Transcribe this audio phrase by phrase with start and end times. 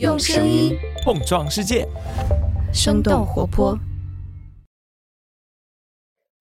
[0.00, 1.86] 用声音碰撞世界，
[2.72, 3.78] 生动活泼。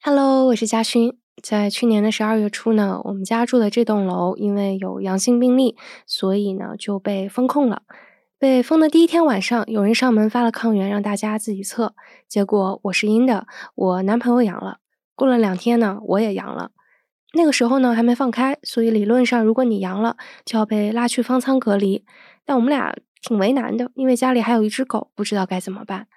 [0.01, 1.15] Hello，我是嘉勋。
[1.39, 5.77] 在去年的十二月初呢，我们家住的这栋楼因为有阳性病例，
[6.07, 7.83] 所以呢就被封控了。
[8.39, 11.93] 被封的第一天晚上，有人上门发了抗原，让大家自己测。
[12.27, 13.45] 结果我是阴的，
[13.75, 14.79] 我男朋友阳了。
[15.13, 16.71] 过了两天呢，我也阳了。
[17.35, 22.03] 那个时候呢还没放开，所以理论上如果你阳了，就要被拉去方舱隔离。
[22.45, 22.93] 但我们俩
[23.23, 26.07] 挺为难的，因为家里还有一只狗，不知道该怎么办。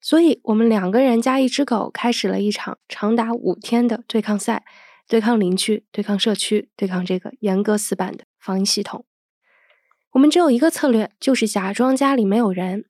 [0.00, 4.64] 所以我们两个人加一只狗，开始了一场长达五天的对抗赛，
[5.06, 9.04] 对抗邻居，对抗社区，对抗这个严格死板的防疫系统。
[10.12, 12.84] 我们只有一个策略，就是假装家里没有人。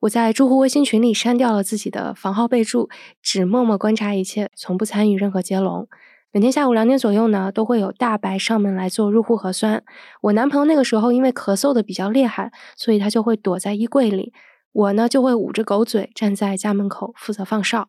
[0.00, 2.88] 我在住户微信群里删掉了自己的房号备注，
[3.20, 5.88] 只默默观察一切，从不参与任何接龙。
[6.36, 9.82] 每天下午两点左右呢，都会有大白上门来做入户核酸。
[10.20, 14.34] 我男朋友那个时候因为咳嗽的比较厉害，所以他就会躲在衣柜里。
[14.72, 17.88] 我呢就会捂着狗嘴站在家门口负责放哨。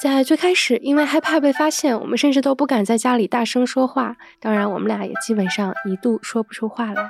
[0.00, 4.14] 在最开始，因为害怕被发现，我们甚至都不敢在家里大声说话。
[4.38, 7.08] 当然，我们俩也基本上一度说不出话来。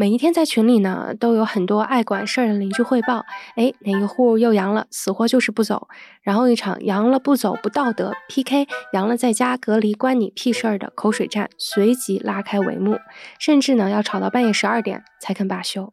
[0.00, 5.88] 每一天在群里呢，都有很多爱管事儿的邻居汇报：哎，哪个户又阳了，死活就是不走。
[6.22, 12.96] 然后一场阳了不走不道德 PK，阳了在家隔离关你屁事儿的口水战随即拉开帷幕，
[13.40, 15.92] 甚至呢要吵到半夜十二点才肯罢休。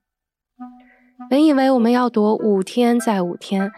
[1.28, 3.72] 本以为我们要躲五天再五天，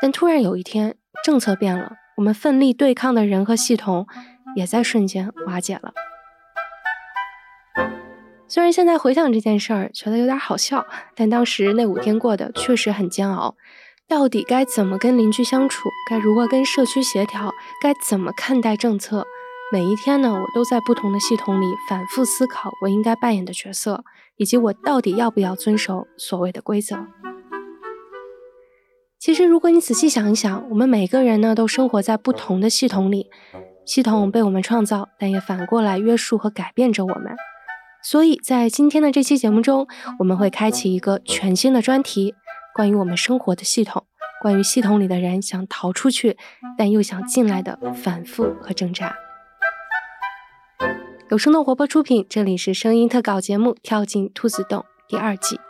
[0.00, 0.94] 但突然有一天
[1.24, 4.06] 政策变了，我们奋力对抗的人和系统
[4.54, 5.92] 也在瞬间瓦解了。
[8.52, 10.84] 虽然现在回想这件事儿，觉得有点好笑，
[11.16, 13.56] 但当时那五天过得确实很煎熬。
[14.06, 15.88] 到底该怎么跟邻居相处？
[16.10, 17.50] 该如何跟社区协调？
[17.82, 19.24] 该怎么看待政策？
[19.72, 24.04] 每一天呢，我都在不同的系统里反复思考我应该扮演的角色，
[24.36, 27.06] 以及我到底要不要遵守所谓的规则。
[29.18, 33.30] 其实，如果你仔细想一想，我们每个人呢，都生活在不同的系统里，
[33.86, 37.34] 系统被我们创造，但也反过来约束和改变着我们。
[38.04, 39.86] 所以在今天的这期节目中，
[40.18, 42.34] 我们会开启一个全新的专题，
[42.74, 44.04] 关于我们生活的系统，
[44.40, 46.36] 关于系统里的人想逃出去，
[46.76, 49.14] 但又想进来的反复和挣扎。
[51.30, 55.60] 有生动活泼出品，这里是声音特稿节目《跳进兔子洞》第二季。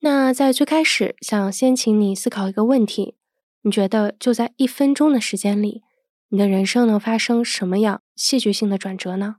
[0.00, 3.16] 那在最开始，想先请你思考一个问题：
[3.62, 5.82] 你觉得就在一分钟的时间里？
[6.28, 9.36] 你的人生能发生什么样戏剧性的转折呢？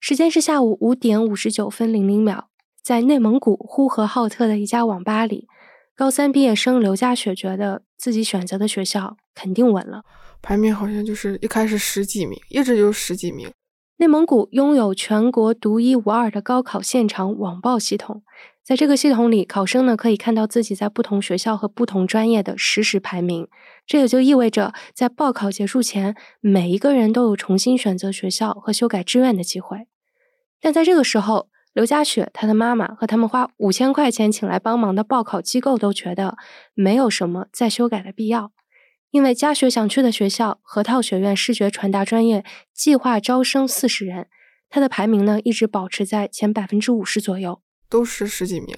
[0.00, 2.48] 时间是下午五点五十九分零零秒，
[2.82, 5.46] 在内蒙古呼和浩特的一家网吧里，
[5.94, 10.02] 高三毕业生刘佳雪觉得自己选择的学校肯定稳了。
[10.40, 13.52] 排名好像就是一开始十几名，一直就是十几名。
[13.98, 18.24] 内蒙古拥有全国独一无二的高考现场网报系统。
[18.64, 23.48] 在这个系统里，考生呢可以看到自己在不同学校和不同专业的实时排名。
[23.86, 29.88] 这也就意味着，在报考结束前，每一个人都有重新选择学校和修改志愿的机会。
[30.60, 36.36] 但在这个时候，刘佳雪、她的妈妈和他们花五千块钱请来帮忙的报考机构都觉得
[36.74, 38.52] 没有什么再修改的必要，
[39.10, 44.28] 因为佳雪想去的学校河套学院视觉传达专业计划招生四十人，
[44.68, 47.61] 她的排名呢一直保持在前百分之五十左右。
[47.92, 48.74] 都是十几名，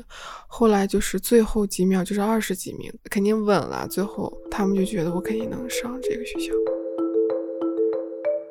[0.48, 3.86] 后来就是最后几秒就是二十几名，肯定稳了。
[3.88, 6.52] 最后他们就觉得我肯定能上这个学校。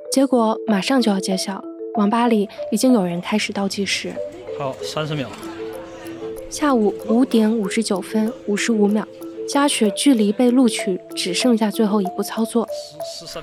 [0.09, 1.62] 结果马上就要揭晓，
[1.96, 4.13] 网吧里已经有人开始倒计时。
[4.57, 5.29] 好，三十秒。
[6.50, 9.06] 下午五点五十九分五十五秒，
[9.50, 12.66] 佳雪距离被录取只剩下最后一步操作。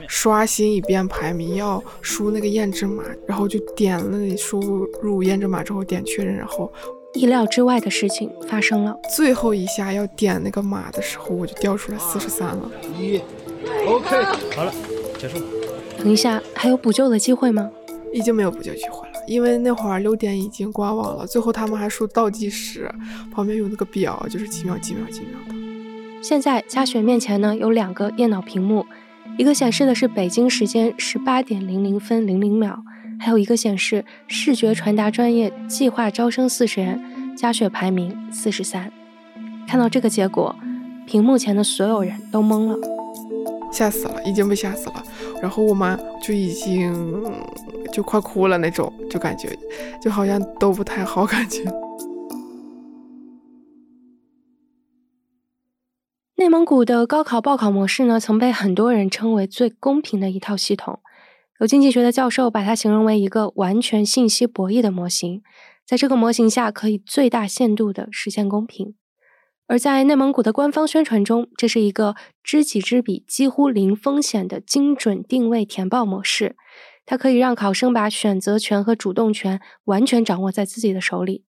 [0.08, 4.58] 刷新一遍排名要输那个验证码，然后就点了输
[5.02, 6.72] 入验证码之后点确认，然后。
[7.14, 8.96] 意料之外的事情发生了。
[9.14, 12.70] 最后一下要点那个码的时候，我就掉出来四十三了。
[12.98, 13.20] 一
[13.86, 14.22] ，OK，
[14.54, 14.72] 好了，
[15.18, 15.38] 结束。
[15.98, 17.70] 等一下，还有补救的机会吗？
[18.12, 21.26] 已经没有补救机会了，因为那会儿六点已经关网了。
[21.26, 22.90] 最后他们还说倒计时，
[23.30, 25.54] 旁边有那个表，就是几秒几秒几秒的。
[26.22, 28.84] 现在佳雪面前呢有两个电脑屏幕，
[29.36, 32.82] 一个显示的是北京时间十八点零零分零零秒。
[33.22, 38.90] 还有一个显示视觉传达专业计划招生四十人，加血排名四十三。
[39.68, 40.56] 看到这个结果，
[41.06, 42.78] 屏幕前的所有人都懵了，
[43.70, 45.04] 吓死了，已经被吓死了。
[45.42, 47.22] 然后我妈就已经
[47.92, 49.54] 就快哭了那种，就感觉
[50.00, 51.62] 就好像都不太好感觉。
[56.36, 61.00] 内蒙古的高考报考模式呢，曾被很多人称为最公平的一套系统。
[61.60, 65.42] 有经济学的教授把它形容为一个完全信息博弈的模型，
[65.86, 68.94] 在这个模型下可以最大限度的实现公平。
[69.66, 76.56] 而在内蒙古的官方宣传中，这是一个知己知彼、几乎零风险的精准定位填报模式。
[77.04, 81.44] 它可以让考生把选择权和主动权完全掌握在自己的手里。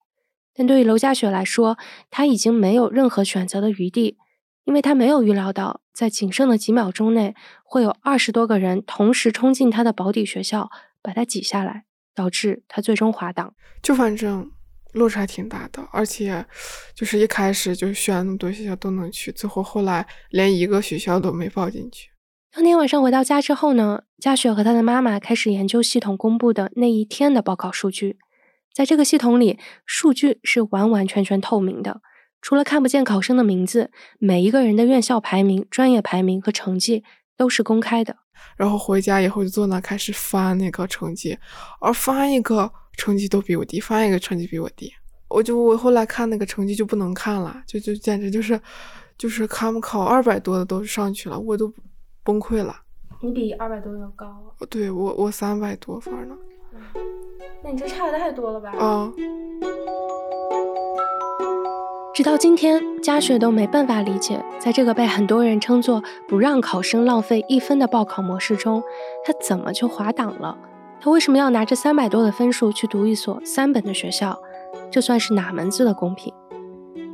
[0.54, 1.78] 但对于娄佳雪来说，
[2.10, 4.18] 她已经没有任何选择的余地，
[4.66, 10.70] 因为他没有预料到，在仅剩的几秒钟内，会有二十多个人同时冲进他的保底学校，
[11.02, 11.86] 把他挤下来，
[12.16, 13.54] 导致他最终滑档。
[13.82, 14.52] 就反正。
[14.94, 16.46] 落差挺大的，而且
[16.94, 22.10] 就是一开始就选那么多学校都能去，最后后来连一个学校都没报进去。
[22.54, 28.18] 当天晚上回到家之后呢，佳雪和她的妈妈开始研究系统公布的那一天的报考数据。
[28.74, 32.02] 在这个系统里，数据是完完全全透明的，
[32.42, 37.04] 除了看不见考生的名字，每一个人的院校排名、专业排名和成绩
[37.38, 38.18] 都是公开的。
[38.58, 41.38] 然后回家以后就坐那开始翻那个成绩，
[41.80, 42.72] 而翻一个。
[42.98, 44.92] 成绩都比我低，翻一个成绩比我低，
[45.30, 48.60] 我就我后来看那个成绩就不能看了，就就简直就是，
[49.18, 51.74] 就是他们考二百多的都上去了，我都
[52.22, 52.76] 崩溃了。
[53.22, 54.54] 你比二百多要高。
[54.70, 56.36] 对我我三百多分呢。
[57.64, 58.72] 那你这差的太多了吧？
[58.78, 59.12] 啊。
[62.14, 68.84] 直到今天，佳雪都没办法理解，在这个被很多人称作不让考生浪费一分的报考模式中，
[69.26, 70.58] 他怎么就滑档了？
[71.00, 74.38] 他为什么要拿着三百多的分数去读一所三本的学校？
[74.92, 76.34] 这算是哪门子的公平？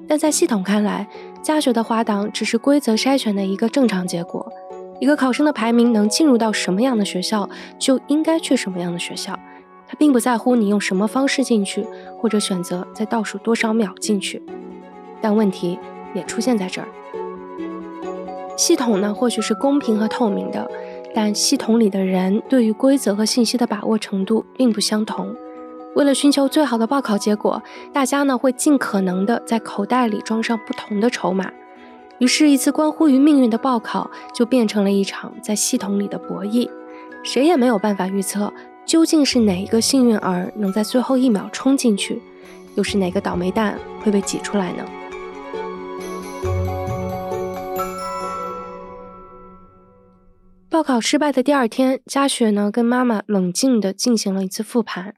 [0.08, 1.08] 但在系统看来，
[1.44, 4.52] 佳雪的滑档只是规则筛选的一个正常结果。
[5.00, 7.48] 一个考生的排名能进入到什么样的学校，
[7.78, 9.38] 就应该去什么样的学校。
[9.88, 11.86] 他并不在乎你用什么方式进去，
[12.18, 14.42] 或者选择在倒数多少秒进去。
[15.22, 15.78] 但问题
[16.14, 16.88] 也出现在这儿：
[18.56, 20.70] 系统呢，或许是公平和透明的。
[21.16, 25.36] 但系统里的人对于规则和信息的把握程度并不相同。
[25.96, 27.60] 为了寻求最好的报考结果，
[27.92, 31.52] 大家呢会尽可能的在口袋里装上不同的筹码。
[32.20, 36.70] 于是，一次关乎于命运的报考就变成了一场在系统里的博弈。
[37.24, 38.54] 谁也没有办法预测
[38.86, 42.22] 究竟是哪一个幸运儿能在最后一秒冲进去，
[42.76, 44.86] 又是哪个倒霉蛋会被挤出来呢？
[50.78, 55.16] 报考失败的第二天，佳雪呢跟妈妈冷静地进行了一次复盘。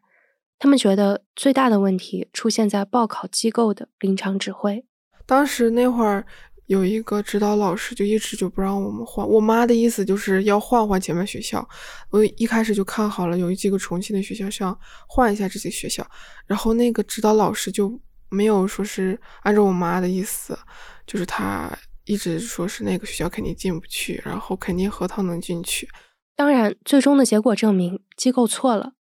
[0.58, 4.86] 他们觉得最大的问题出现在报考机构的临场指挥。
[5.26, 6.26] 当时那会儿
[6.68, 11.68] 有一个指导老师就一直就不让我们换，我妈的意思就是要换换前面学校。
[12.10, 14.80] 我一开始就看好了有几个重庆的学校，想
[15.10, 16.10] 换一下这些学校。
[16.48, 20.58] 然后那个指导老师就没有说是按照我妈的意思，
[21.06, 21.70] 就是他。
[22.10, 25.88] 一直说是那个学校肯定进不去，然后肯定核桃能进去。
[26.36, 28.94] 当然，最终的结果证明机构错了，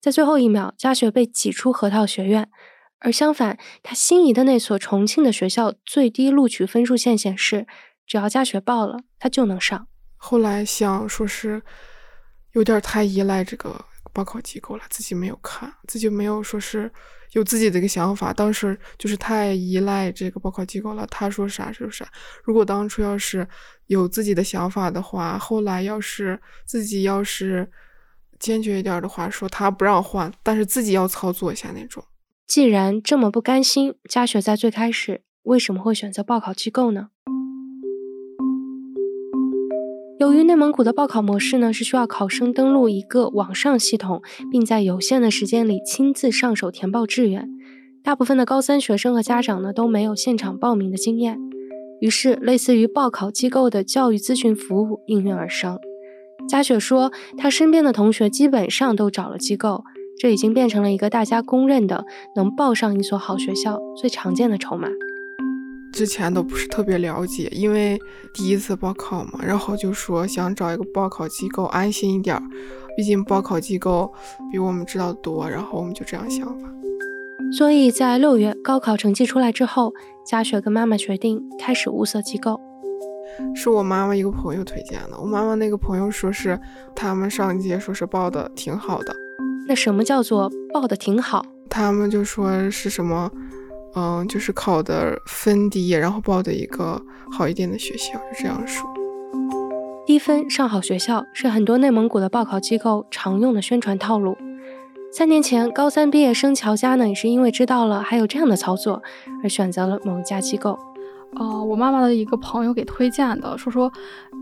[0.00, 2.50] 在最后一秒，佳雪被挤出核桃学院。
[3.00, 7.66] 而相反，他心仪的那所重庆的学校最低录取分数线显示，
[8.06, 9.86] 只要佳雪报了，他就能上。
[10.16, 11.60] 后来想说是
[12.52, 16.90] 有点太依赖这个报考机构了，自己没有看，自己没有说是。
[17.34, 21.06] 有自己的一个想法，当时就是太依赖这个报考机构了。
[21.08, 22.08] 他说啥就是啥。
[22.42, 23.46] 如果当初要是
[23.86, 27.70] 有自己的想法的话，后来要是自己要是
[28.38, 32.04] 坚决一点的话，说他不让换，但是自己要操作一下那种。
[32.46, 37.08] 既然这么不甘心，佳雪在最开始为什么会选择报考机构呢？
[40.20, 47.48] 由于内蒙古的报考模式呢，是需要考生登录一个网上系统，并在有限的时间里亲自上手填报志愿。
[48.04, 51.38] 大部分的高三学生和家长呢都没有现场报名的经验，
[52.00, 55.78] 于是类似于报考机构的教育咨询服务应运而生。
[56.48, 59.82] 佳雪说，她身边的同学基本上都找了机构，
[60.20, 62.04] 这已经变成了一个大家公认的
[62.36, 64.88] 能报上一所好学校最常见的筹码。
[65.94, 67.96] 之前都不是特别了解，因为
[68.32, 72.36] 第一次报考嘛，然后就说想找一个报考机构安心一点，
[72.96, 74.12] 毕竟报考机构
[74.50, 76.68] 比我们知道多，然后我们就这样想法。
[77.56, 79.92] 所以在六月高考成绩出来之后，
[80.26, 82.60] 佳雪跟妈妈决定开始物色机构。
[83.54, 86.58] 是我妈妈一个朋友推荐的，我妈妈那个朋友说是
[86.96, 89.14] 他们上届说是报的挺好的。
[89.68, 91.46] 那什么叫做报的挺好？
[91.70, 93.30] 他们就说是什么？
[93.96, 98.88] 嗯，就是考的分低，然后报的一个好一点的学校，就这样说。
[100.06, 104.36] 低分上好学校是很多内蒙古的报考机构常用的宣传套路。
[105.12, 109.00] 三年前，高三毕业生乔佳呢，也是因为知道了还有这样的操作，
[109.42, 110.78] 而选择了某一家机构。
[111.36, 113.90] 哦，我妈妈的一个朋友给推荐的，说说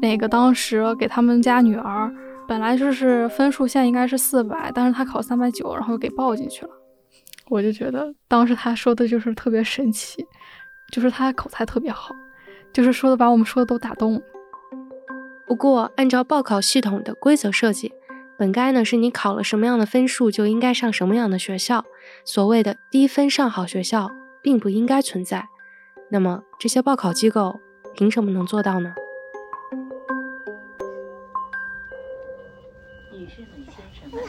[0.01, 2.11] 那个当时给他们家女儿
[2.49, 6.71] 本来就是分数线应该是四百，但是他考三百九，然后又给报进去了。
[7.49, 10.27] 我就觉得当时他说的就是特别神奇，
[10.91, 12.15] 就是他口才特别好，
[12.73, 14.21] 就是说的把我们说的都打动了。
[15.47, 17.93] 不过，按照报考系统的规则设计，
[18.39, 21.85] 本该呢是你考了什么样的分数就应该上什么样的学校，
[22.25, 25.49] 所谓的低分上好学校并不应该存在。
[26.11, 27.61] 那么这些报考机构
[27.95, 28.95] 凭什么能做到呢？
[33.13, 34.23] 女士们、先生们，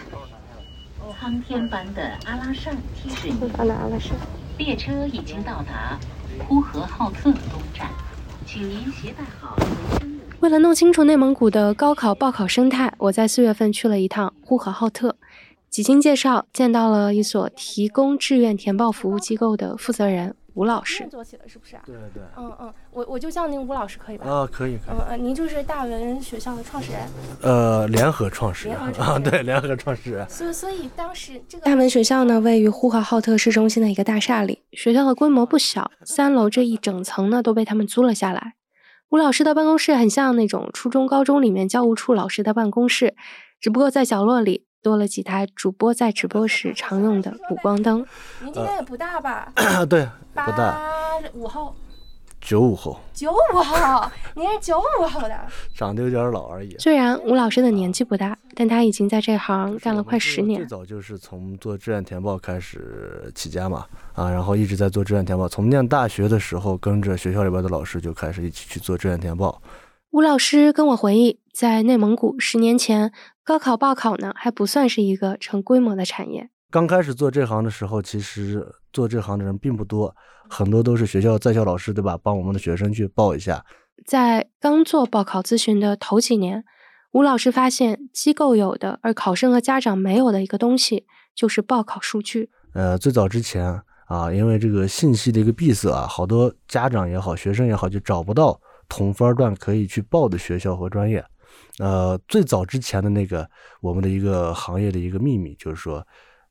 [1.12, 3.39] 苍天般的阿拉善提示您，
[4.57, 5.98] 列车已经到达
[6.48, 7.89] 呼和浩特东站，
[8.45, 10.19] 请您携带好随身。
[10.39, 15.15] 为了弄清楚内蒙古的高考报考生态，我在四月份去了一趟呼和浩特。
[15.69, 21.07] 几经介绍，见到了一所提供志愿填报服务机构的负责人吴老师。
[21.10, 21.83] 做起了是不是啊？
[21.86, 24.29] 对对，嗯嗯，我我就叫您吴老师可以吧？
[24.29, 27.01] 啊，可以可以嗯，嗯，您就是大文学校的创始人，
[27.41, 34.63] 呃，联合创始人啊，联合创始人对，联合创始人，所以所以当时这个大文学校呢，位于呼和浩特市中心的一个大厦里。
[34.72, 38.55] 学校的规模不小，三楼这一整层呢都被他们租了下来。
[39.10, 43.15] 吴老师的办公室很像那种初中、高中里面教务处老师的办公室，
[43.60, 48.05] 只不过在角落里多了几台主播在直播时常用的补光灯。
[48.43, 49.51] 您今年也不大吧？
[49.89, 50.81] 对，不大，八
[51.33, 51.73] 五后，
[52.41, 55.39] 九五后，九五后， 您是九五后的，
[55.73, 56.75] 长得有点老而已。
[56.77, 60.67] 虽然吴老师的年纪不大，但他已经在这行干了快十年最。
[60.67, 65.47] 早就是从做志愿填报开始起家嘛，啊，然后一直在做志愿填报。
[65.47, 69.61] 从念大学的时候，跟着学校里边的老师就开始一起去做志愿填报。
[70.11, 73.11] 吴老师跟我回忆，在内蒙古十年前，
[73.45, 76.50] 高考报考呢还不算是一个成规模的产业。
[76.71, 80.15] 刚开始做这行的时候，其实做这行的人并不多，
[80.50, 82.17] 很多都是学校在校老师，对吧？
[82.23, 83.65] 帮我们的学生去报一下。
[84.05, 86.63] 在刚做报考咨询的头几年，
[87.12, 92.50] 吴老师发现机构有的，而考生和家长没有的一个东西，就是报考数据。
[92.73, 101.23] 呃，最早之前啊，因为这个信息的一个闭塞啊，好多家长也好，学生也好，就找不到同分段可以去报的学校和专业。
[101.79, 103.50] 呃，最早之前的那个
[103.81, 106.05] 我们的一个行业的一个秘密，就是说，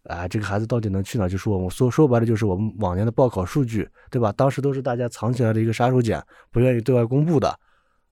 [0.05, 1.29] 啊，这个孩子到底能去哪儿？
[1.29, 4.33] 就是我们说说白了，就是我们往年的报考数据，对吧？
[4.33, 7.57] 当时都是大家藏起来的一个杀手锏，不愿意对外公布的，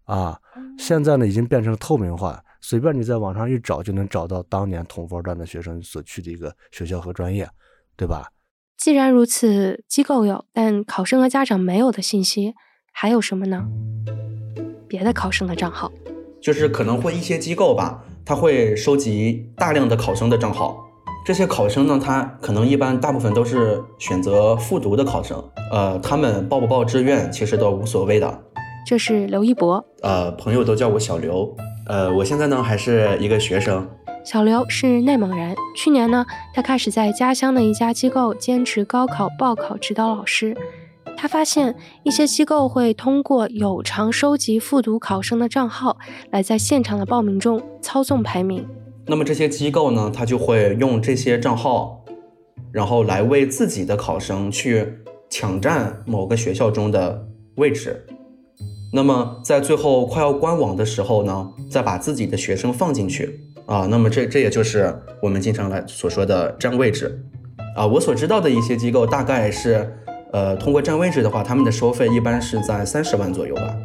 [0.04, 0.38] 啊，
[0.78, 7.49] 现在呢已经变成透明化，随便你在网上一找就能找到当年同分段的学生所去的一个学校和专业，
[7.97, 8.30] 对吧？
[8.76, 12.54] 既然如此，机构有，但考生和家长没有的信息，
[12.92, 13.66] 还有什么呢？
[14.88, 15.92] 别的考生的账号。
[16.42, 20.87] 就是可能会一些机构吧，他会收集大量的考生的账号。
[21.25, 28.42] 这些考生呢，他可能一般大部分都是选择复读的考生，呃，他们报不报志愿其实都无所谓的。
[28.87, 31.54] 这是刘一博，呃，朋友都叫我小刘。
[31.87, 33.87] 呃，我现在呢还是一个学生。
[34.25, 40.56] 小刘是内蒙人，去年呢，他开始在家乡的一家机构兼职高考报考指导老师。
[41.20, 45.98] 他发现一些机构会通过有偿收集复读考生的账号，
[46.30, 48.66] 来在现场的报名中操纵排名。
[49.04, 52.02] 那么这些机构呢，他就会用这些账号，
[52.72, 54.94] 然后来为自己的考生去
[55.28, 58.06] 抢占某个学校中的位置。
[58.90, 63.86] 那么在最后快要关网的时候呢，再把自己的学生放进去啊。
[63.90, 67.22] 那么这这也就是我们经常来所说的占位置
[67.76, 67.86] 啊。
[67.86, 69.98] 我所知道的一些机构大概是，
[70.32, 73.76] 呃，通过占位置的话，他们的收费一般是在三十万左右吧。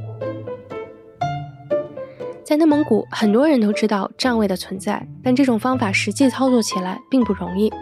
[2.44, 7.74] 在内蒙古，很多人都知道站位的存在，但这种方法实际操作起来并不容易。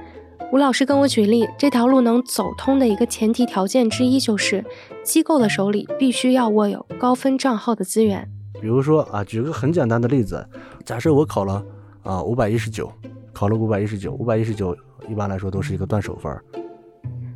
[0.54, 4.64] 吴老师跟我举例，这条路能走通的一个前提条件之一就是，
[5.04, 8.30] 机构的手里必须要握有高分账号的资源。
[8.62, 10.48] 比如说啊，举个很简单的例子，
[10.86, 11.62] 假设我考了
[12.04, 12.90] 啊五百一十九，
[13.34, 14.74] 考了五百一十九，五百一十九
[15.10, 16.42] 一般来说都是一个断手分儿。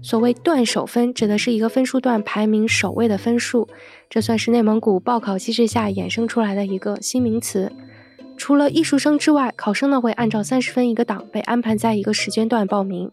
[0.07, 3.67] 所谓断首分，指的是一个分数段排名首位的分数，
[4.09, 7.69] 这算是内蒙古报考机制下衍生出来的一个新名词。
[8.37, 13.11] 除了艺术生之外，考生呢会按照三十分一个档被安排在一个时间段报名。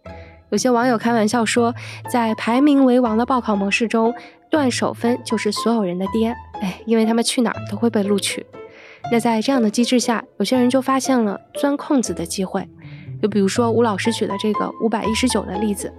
[0.50, 1.74] 有些网友开玩笑说，
[2.08, 4.14] 在排名为王的报考模式中，
[4.48, 6.32] 断首分就是所有人的爹。
[6.60, 8.46] 哎，因为他们去哪儿都会被录取。
[9.10, 12.68] 那在这样的机制下，有些人就发现了钻空子的机会。
[13.20, 15.92] 就比如说吴老师举的这个五百一十九的例子，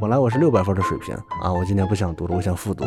[0.00, 2.84] 本来我是六百分的水平啊，我今年不想读了，我想复读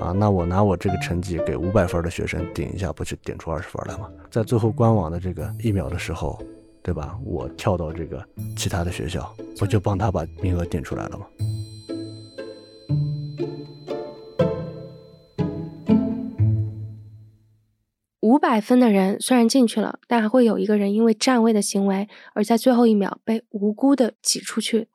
[0.00, 4.10] 啊，那我拿我这个成绩给五百分的学生顶一下，不就顶出二十分来吗？
[4.28, 6.36] 在最后官网的这个一秒的时候，
[6.82, 7.16] 对吧？
[7.24, 11.26] 我跳到这个其他的学校，不就帮他把名额顶出来了吗？
[18.20, 24.88] 五百分的人虽然进去了，但还会有一个人因为占位的行为而在最后一秒被无辜的挤出去。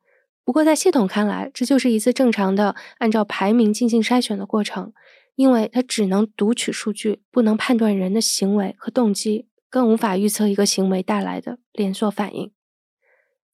[0.45, 4.91] 不过在系统看来，这就是一次正常的按照排名进行筛选的过程，
[5.35, 12.51] 因为它只能读取数据，不能判断人的行为和动机，更无法预测一个行为带来的连锁反应。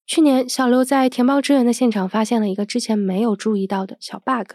[0.07, 4.53] 去年，小刘在填报志愿的现场发现了一个之前没有注意到的小 bug。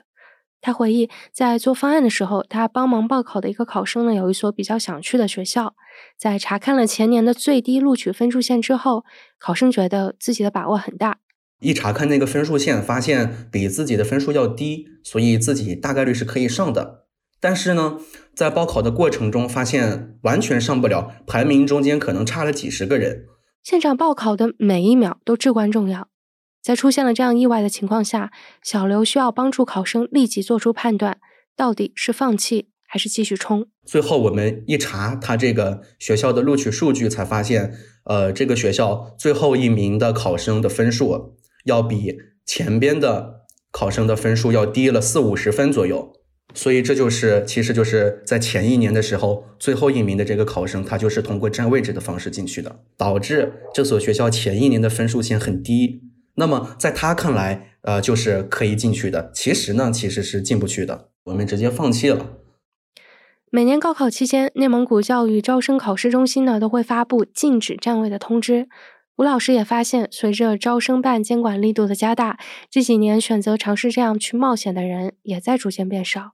[0.61, 5.77] 他回忆，在做方案的时候，他帮忙报考的一个考生呢，有一所比较想去的学校。
[6.19, 9.05] 在查看了前年的最低录取分数线之后，
[9.39, 11.19] 考生觉得自己的把握很大。
[11.65, 17.07] 一查看那个分数线，发现比自己的分数要低，所以自己大概率是可以上的。
[17.41, 17.99] 但是呢，
[18.35, 23.25] 在报考的过程中，发现完全上不了，排名中间可能差了几十个人。
[23.63, 26.09] 现场报考的每一秒都至关重要。
[26.63, 28.31] 在出现了这样意外的情况下，
[28.63, 31.19] 小刘需要帮助考生立即做出判断，
[31.57, 33.67] 到底是放弃还是继续冲。
[33.85, 42.17] 最后我们一查他这个学校的录取数据，才发现，呃，这个学校最后一名的考生的分数要比
[42.47, 46.13] 前边的考生的分数要低了四五十分左右。
[46.57, 56.03] 所以这就是，其实就是在前一年的时候，最后一名的这个考生，他就是通过占位置的方式进去的，导致这所学校前一年的分数线很低。
[56.37, 59.33] 那么在他看来，呃，就是可以进去的。
[59.35, 61.09] 其实呢，其实是进不去的。
[61.25, 62.39] 我们直接放弃了。
[63.51, 68.69] 每年高考期间，内蒙古教育招生考试中心呢都会发布禁止占位的通知。
[69.17, 76.33] 吴老师也发现，随着招生办监管力度的加大，这几年选择尝试这样去冒险的人也在逐渐变少。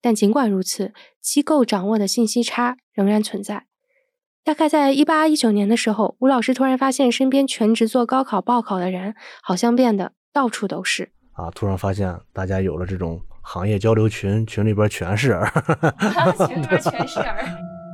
[0.00, 3.66] 但尽管如此，机构掌握的信息差仍然存在。
[4.42, 11.50] 大概在一八一九年的时候，吴老师突然发现，身边全职做高考报考的人好像变得到处都是啊！
[11.50, 15.40] 突然发现大家有了这种行业交流群，群里边全是人，
[16.48, 17.28] 群里边全是人，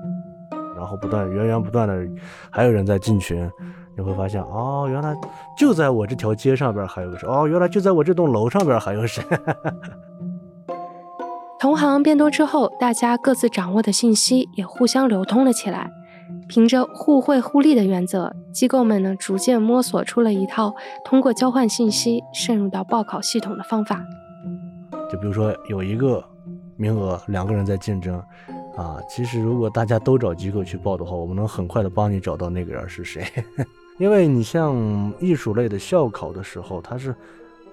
[0.79, 2.07] 然后不断源源不断的
[2.51, 3.51] 还有人在进群，
[3.99, 5.13] 你会发现哦，原来
[5.57, 9.25] 就在我这条街上边还有个谁哦，原来就在我这栋楼上边还有谁。
[11.59, 15.91] 同行变多之后，大家各自掌握的信息也互相流通了起来。
[16.47, 20.73] 凭着互惠互利的原则，机构们呢逐渐摸索出了一套
[21.05, 24.01] 通过交换信息渗入到报考系统的方法。
[25.11, 26.25] 就比如说有一个
[26.77, 28.23] 名额，两个人在竞争，
[28.77, 33.25] 啊，其实如果大家都找机构去报的话，我们能很快的帮你找到那个人是谁。
[33.99, 37.15] 因为你像艺术类的校考的时候，它是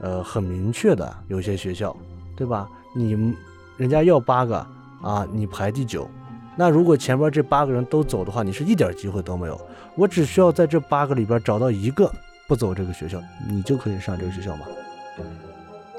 [0.02, 1.96] 呃很明确的，有些学校，
[2.36, 2.68] 对吧？
[2.94, 3.36] 你
[3.78, 4.58] 人家要八个
[5.02, 6.10] 啊，你排第九。
[6.58, 9.60] 那如果前边这八个人都走的话，你是一点机会都没有。
[9.96, 12.12] 我只需要在这八个里边找到一个
[12.48, 14.66] 不走这个学校，你就可以上这个学校吗？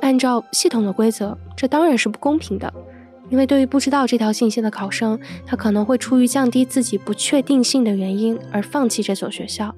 [0.01, 2.73] 按照系统的规则，这当然是不公平的。
[3.29, 9.75] 因为对于不知道这条信息的考生，他可能会出于降低自己不确定性的原因而放弃这所学校。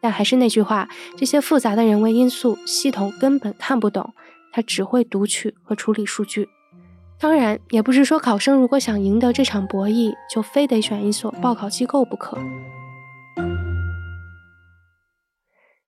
[0.00, 4.12] 但还是那句话，这些复杂的人为因素，系统根本看不懂，
[4.52, 6.48] 它只会读取和处理数据。
[7.18, 12.38] 当然，也不是说考生如果想赢得这场博弈，就非得选一所报考机构不可。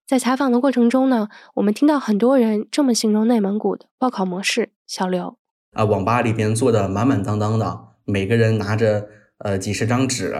[0.06, 5.38] 在采访的过程中呢，我们听到很多人这么形容内蒙古的报考模式：小刘
[5.72, 10.36] 啊，网吧里边坐的满满当当的，每个人拿着呃几十张纸，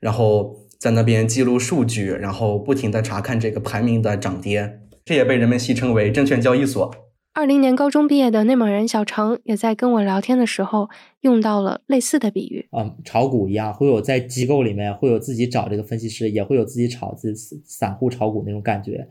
[0.00, 6.92] 然后在那边记录数据，然后不停的查看这个排名的涨跌，这也被人们戏称为证券交易所。
[7.34, 10.90] 二零年高中毕业的内蒙人小程也在跟我聊天的时候
[11.20, 12.68] 用到了类似的比喻。
[12.76, 19.08] 嗯，炒股一样，会有在机构里面会有自己找这个分析师，也会有自己炒自己散户炒股那种感觉。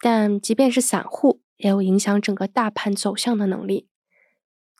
[0.00, 3.88] 但即便是散户，也有影响整个大盘走向的能力。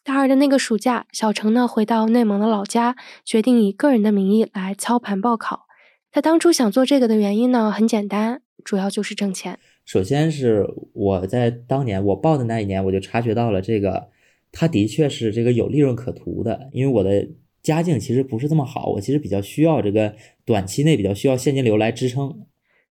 [0.05, 5.67] 大二的那个暑假，小程呢回到内蒙的老家，决定以个人的名义来操盘报考。
[6.13, 9.59] 他当初想做这个的原因呢，很简单，主要就是挣钱。
[9.87, 14.11] 首先是我在当年我报的那一年，我就察觉到了这个，
[14.53, 16.69] 它的确是这个有利润可图的。
[16.73, 17.27] 因为我的
[17.63, 22.45] 家境其实不是这么好，我其实比较需要这个短期内比较需要现金流来支撑。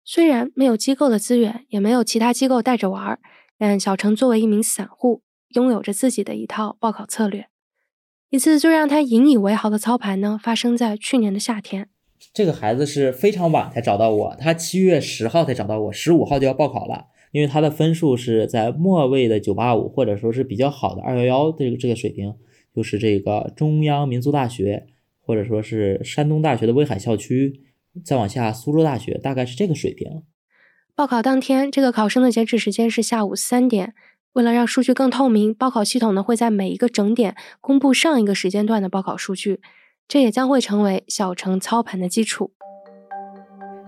[0.03, 3.21] 虽然没有机构的资源，也没有其他机构带着玩儿，
[3.59, 7.49] 但小程作为一名散户，拥有着自己的一套报考策略。
[8.31, 11.91] 一次最让他引以为豪的操盘呢，发生在去年的夏天。
[12.33, 17.07] 这个孩子是非常晚才找到我，他七月十号才找到我，十五号就要报考了。
[17.33, 22.35] 因为他的分数是在末位的九八五，或者说是比较好的二幺幺这个这个水平，
[22.75, 24.87] 就是这个中央民族大学，
[25.21, 27.61] 或者说是山东大学的威海校区，
[28.05, 30.23] 再往下苏州大学，大概是这个水平。
[30.97, 33.95] 报考当天，这个考生的截止时间是下午三点。
[34.33, 39.61] 为了让数据更透明，报考系统呢会在每一个整点公布上一个时间段的报考数据。
[40.11, 42.51] 这也将会成为小程操盘的基础。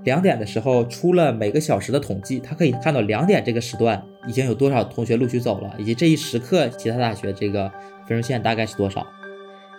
[0.05, 7.69] 两点的时候出了每个小时的统计，他可以看到两点这个时段已经有多少同学陆续走了，以及这一时刻其他大学这个
[8.07, 9.05] 分数线大概是多少。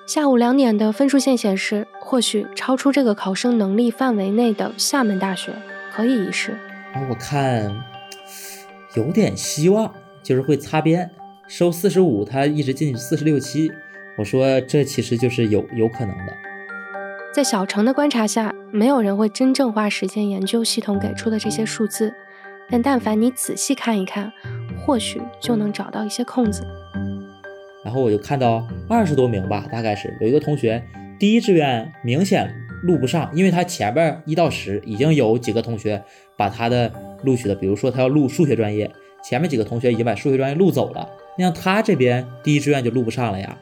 [0.06, 5.53] 下午两点的分数线显示，或许超出这个考生能力范围内的厦门大学
[5.93, 6.51] 可以一试。
[6.93, 7.73] 啊，我看
[8.97, 11.10] 有点希望，就是会擦边，
[11.47, 13.71] 收四十五，他一直进去四十六七。
[14.17, 16.34] 我说这其实就是有有可能的。
[17.34, 22.13] 在小程的观察下，没有人会真正花时间研究系统给出的这些数字，
[22.69, 24.32] 但但凡你仔细看一看，
[24.86, 26.63] 或许就能找到一些空子。
[27.84, 30.84] 然后我就看到二十多名吧，大概是有一个同学
[31.19, 36.04] 第一志愿明显录不上，因为他前边一到十已经有几个同学
[36.38, 36.91] 把他的
[37.23, 38.89] 录取的，比如说他要录数学专业，
[39.23, 43.58] 前面几个同学已经把数学专业录走了，那像他这边第一志愿就录不上了呀，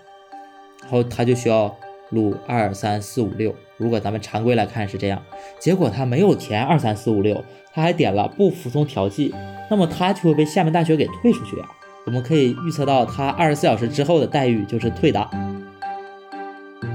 [0.91, 1.73] 然后他就需要。
[2.11, 5.23] 录二三四五六，如果咱们常规来看是这样，
[5.57, 7.41] 结果他没有填二三四五六，
[7.73, 9.33] 他还点了不服从调剂，
[9.69, 11.65] 那么他就会被厦门大学给退出去呀。
[12.05, 15.29] 我们可以预测到他二十四小时之后的待遇就是退档。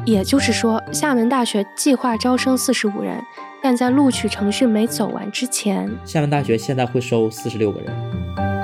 [0.04, 3.18] 也就是说，厦门大学计划招生四十五人，
[3.62, 8.55] 但在录取程序没走完之前，厦门大学现在会收四十六个人。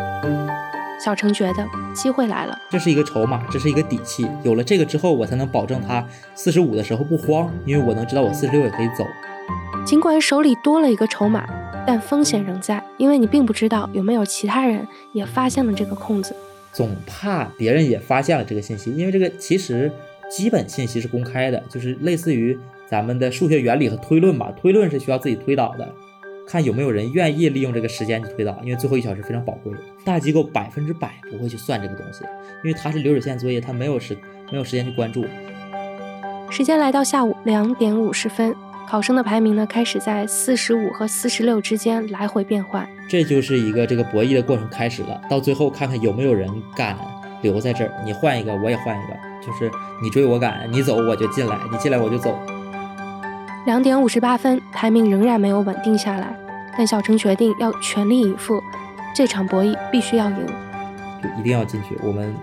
[1.05, 4.25] 小程觉得机会来了，这是一个筹码，这是一个底气。
[4.45, 9.05] 有了这个之后，我才能保证他四十五的时候不慌，因为我能知道我四十六也可以走。
[9.85, 11.45] 尽管手里多了一个筹码，
[11.85, 16.37] 但风险仍在，因为你并不知道有没有其他人也发现了这个空子。
[16.73, 19.91] 总怕别人也发现了这个信息，因为这个其实
[20.31, 22.57] 基本信息是公开的，就是类似于
[22.88, 24.53] 咱们的数学原理和推论吧。
[24.57, 25.93] 推论是需要自己推导的。
[26.47, 29.73] 看有没有人愿意利用这个时间去推导，因为最后一小时非常宝贵。
[30.05, 32.25] 大机构百分之百不会去算这个东西，
[32.65, 34.17] 因为它是流水线作业，它没有时
[34.51, 35.25] 没有时间去关注。
[36.51, 38.55] 时间来到下午两点五十分，
[38.87, 42.87] 考生的排名呢开始在四十五和四十六之间来回变换。
[43.09, 45.21] 这就是一个这个博弈的过程开始了。
[45.31, 46.99] 到最后看看有没有人敢
[47.41, 49.15] 留在这儿，你换一个我也换一个，
[49.47, 49.71] 就是
[50.03, 52.39] 你追我赶，你走我就进来，你进来我就走。
[53.64, 56.37] 两点五十八分，排名仍然没有稳定下来，
[56.77, 58.61] 但小陈决定要全力以赴，
[59.14, 60.46] 这场博弈必须要赢，
[61.22, 61.96] 就一定要进去。
[62.03, 62.35] 我们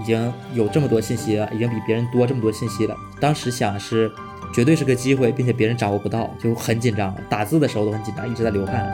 [0.00, 2.96] 已经有这么多信息了，已经比别人多这么多信息了。
[3.20, 4.10] 当时想是
[4.50, 7.14] 绝对是个机会，并且别人掌握不到，就很紧张。
[7.28, 8.90] 打字的时候都很紧张，一直在流汗。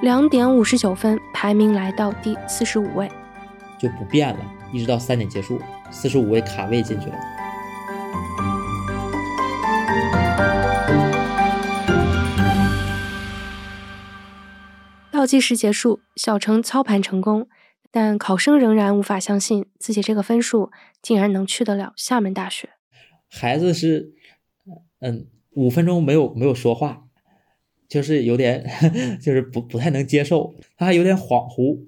[0.00, 3.10] 两点五十九分，排名来到第四十五位，
[3.78, 4.40] 就不变了，
[4.72, 5.60] 一直到三点结束，
[5.90, 7.14] 四十五位卡位进去了。
[15.24, 17.48] 倒计时结束，小程操盘成功，
[17.90, 22.68] 但考生仍然无法相信自己这个分数竟然能去得了厦门大学。
[23.30, 24.12] 孩子是，
[25.00, 27.04] 嗯，五分钟没有没有说话，
[27.88, 28.70] 就是有点，
[29.18, 31.86] 就是不不太能接受，他还有点恍惚。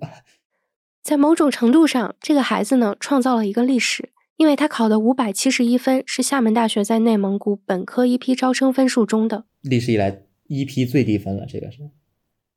[1.03, 11.91] 在某种程度上，这个孩子呢创造了一个历史，因为他考的五百七十一分是厦门大学在内蒙古本科一批招生分数中的历史以来一批最低分了，这个是。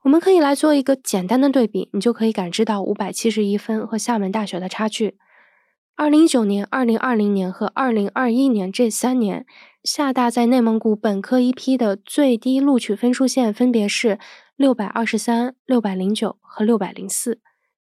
[0.03, 5.17] 我们可以来做一个简单的对比，你就可以感知到五百七十一分和厦门大学的差距。
[5.95, 9.45] 二零一九年、二零二零年和二零二一年这三年，
[9.83, 14.17] 厦大在内蒙古本科一批的最低录取分数线分别是
[14.55, 17.41] 六百二十三、六百零九和六百零四。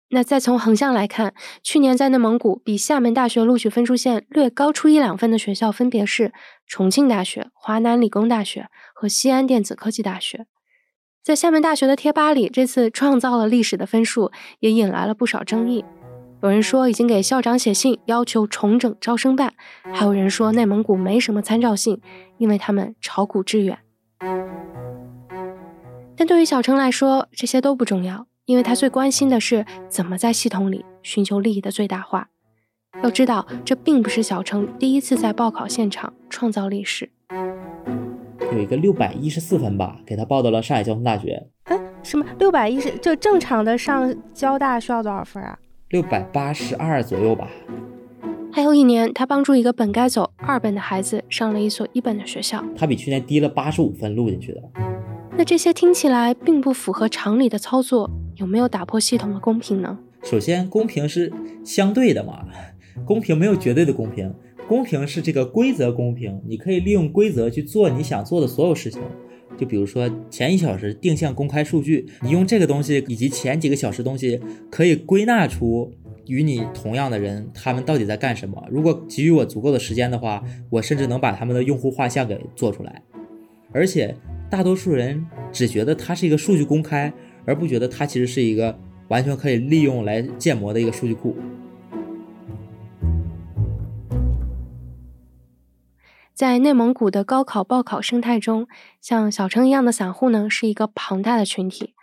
[0.09, 6.33] 那再从横向来看，去年在内蒙古比厦门大学录取分数线略高出一两分的学校，分别是
[6.67, 10.47] 重庆大学、华南理工大学和西安电子科技大学。
[11.23, 15.85] 在厦门大学的贴吧里，这次创造了历史的分数也引来了不少争议。
[16.43, 19.53] 有人说已经给校长写信要求重整招生办，
[19.93, 22.01] 还有人说内蒙古没什么参照性，
[22.39, 23.79] 因为他们炒股致远。
[26.17, 32.29] 但对于小程来说，这些都不重要，因为他最关心的是怎么在系统里寻求利益的最大化。
[33.03, 37.11] 要知道，这并不是小程第一次在报考现场创造历史。
[38.53, 41.47] 有一个六百一十四分吧，给他报到了上海交通大学。
[41.65, 42.91] 哎，什么六百一十？
[42.99, 45.59] 就正常的上交大需要多少分啊？
[45.91, 47.49] 六百八十二左右吧。
[48.53, 52.65] 还有一年，他帮助一个本该走二本的孩子上了一所一本的学校。
[52.77, 54.63] 他比去年低了八十五分录进去的。
[55.37, 59.97] 那这些听起来并不符合常理的操作，有没有打破系统的公平呢？
[60.25, 61.33] 首先，公平是
[61.65, 62.45] 相对的嘛，
[63.05, 64.35] 公平没有绝对的公平。
[64.71, 69.03] 公平是这个规则公平，你可以利用规则去做你想做的所有事情。
[69.59, 75.93] 就比如说前一小时定向公开数据，你用这个东西以及前几个小时东西，可以归纳出
[76.29, 78.65] 与你同样的人，他们到底在干什么？
[78.71, 83.03] 如果给予我足够的时间的话，我甚至能把他们的用户画像给做出来。
[83.73, 84.15] 而且，
[84.49, 87.13] 大多数人只觉得它是一个数据公开，
[87.45, 88.79] 而不觉得它其实是一个
[89.09, 91.35] 完全可以利用来建模的一个数据库。
[96.41, 98.67] 在内蒙古的高考报考生态中，
[98.99, 101.95] 像小程一样的散户呢，是一个庞大的群体。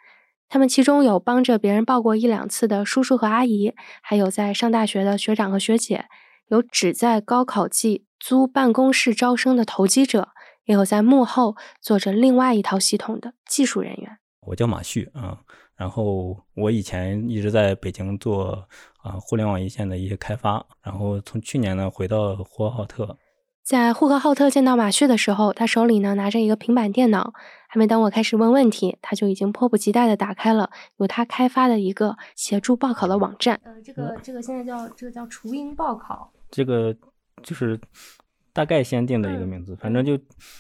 [0.48, 6.06] 他们其中有帮着别人报过一两次的叔叔和阿姨，还有在上大学的学长和学姐，
[6.50, 10.30] 有只在高考季租办公室招生的投机者，
[10.66, 14.20] 也有在幕后做着另外一套系统的技术人员。
[14.42, 15.40] 我叫马旭啊，
[15.76, 18.68] 然后我以前一直在北京做
[19.02, 23.18] 啊互联网一线的一些开发，然后从去年呢回到呼和浩特。
[23.68, 27.34] 在呼和浩特见到马旭的时候，他手里呢拿着一个平板电脑，
[27.68, 33.60] 还没等我开始问问题，他就已经迫不及待地打开了由他开发的一个协助报考的网站。
[33.66, 36.96] 呃，这个这个现在叫这个叫雏鹰报考，这个
[37.44, 37.78] 就是
[38.54, 40.18] 大概先定的一个名字，反正就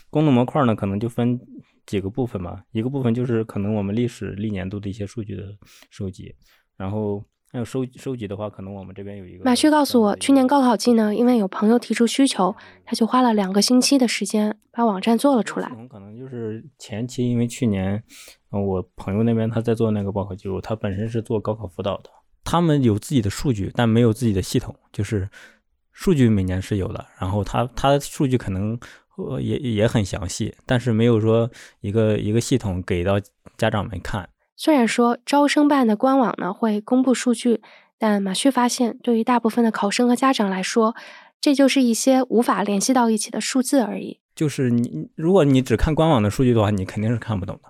[0.10, 1.39] 功能模块呢，可能就分
[1.86, 5.43] 几个部分嘛，一个部分就是可能我们历史历年度的一些数据的
[5.89, 6.36] 收集，
[6.76, 7.24] 然后。
[7.49, 9.45] 还有收收集的话，可能我们这边有一个。
[9.45, 15.69] 马旭告诉我，去年高考季呢，因为有朋友提出需求，他就花了两个星期的时间把网站做了出来。
[15.89, 18.03] 可能就是前期，因为去年，
[18.51, 22.10] 嗯，我朋友那边他在做那个报考记录，他本身是做高考辅导的，
[22.43, 25.29] 他们有自己的数据，但没有自己的系统，就是
[25.93, 28.77] 数据每年是有的，然后他他数据可能
[29.15, 33.17] 呃也也很详细，但是没有说一个一个系统给到
[33.57, 34.27] 家长们看。
[34.60, 37.62] 虽然说招生办的官网呢会公布数据，
[38.00, 40.96] 但马旭发现，对于大部分的考生和家长来说，
[41.39, 44.20] 这就是一些无法联系到一起的数字而已。
[44.36, 47.70] 就是你，如果你只看官网的数据的话，你肯定是看不懂的。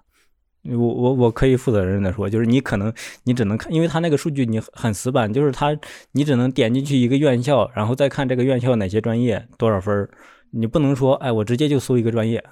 [0.78, 5.78] 我我我可以负责任的说，就是你可能你只能看，因为他那个数据你很死板，就是他
[6.14, 10.10] 你只能点进去一个院校，然后再看这个院校哪些专业多少分儿。
[10.60, 12.44] 你不能说，哎，我直接就搜一个专业，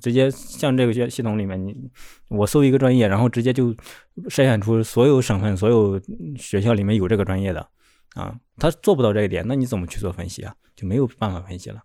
[0.00, 1.74] 直接像这个系系统里面，你
[2.28, 3.74] 我搜一个专业，然后直接就
[4.28, 5.98] 筛选出所有省份、所有
[6.36, 7.66] 学校里面有这个专业的，
[8.14, 10.54] 啊，他做不到这一点，那你怎么去做分析啊？
[10.76, 11.80] 就没有办法分析了。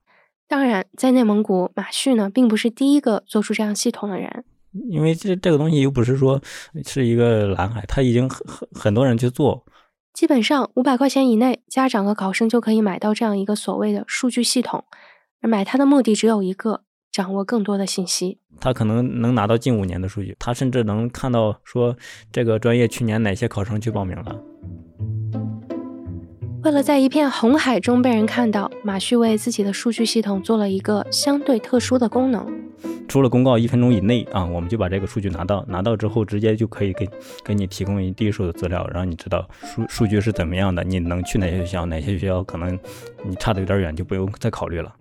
[0.49, 4.43] 当然，在内蒙古，马旭呢，并不是第一个做出这样系统的人，
[4.89, 6.41] 因为这这个东西又不是说
[6.85, 9.65] 是一个蓝海，他已经很很很多人去做，
[10.13, 14.83] 基本上五百块钱以内，家长和考生就可以买到这样一个所谓的数据系统。
[15.41, 18.37] 而买它的目的只有一个：掌握更多的信息。
[18.59, 21.97] 他可能能拿到近五年的数据，他甚至能看到说
[22.31, 24.39] 这个专业去年哪些考生去报名了。
[26.63, 32.45] 为了在一片红海中被人看到，马旭为自己的数据系统做了一个相对特殊的功能。
[33.07, 37.09] 出了公告一分钟以内啊，我们就把这个数据拿到，拿到之后直接就可以给
[37.43, 42.77] 给你提供一第一手的资料，让你知道数数据是怎么样的，你能去哪些学校，哪些学校可能
[43.25, 44.95] 你差的有点远，就不用再考虑了。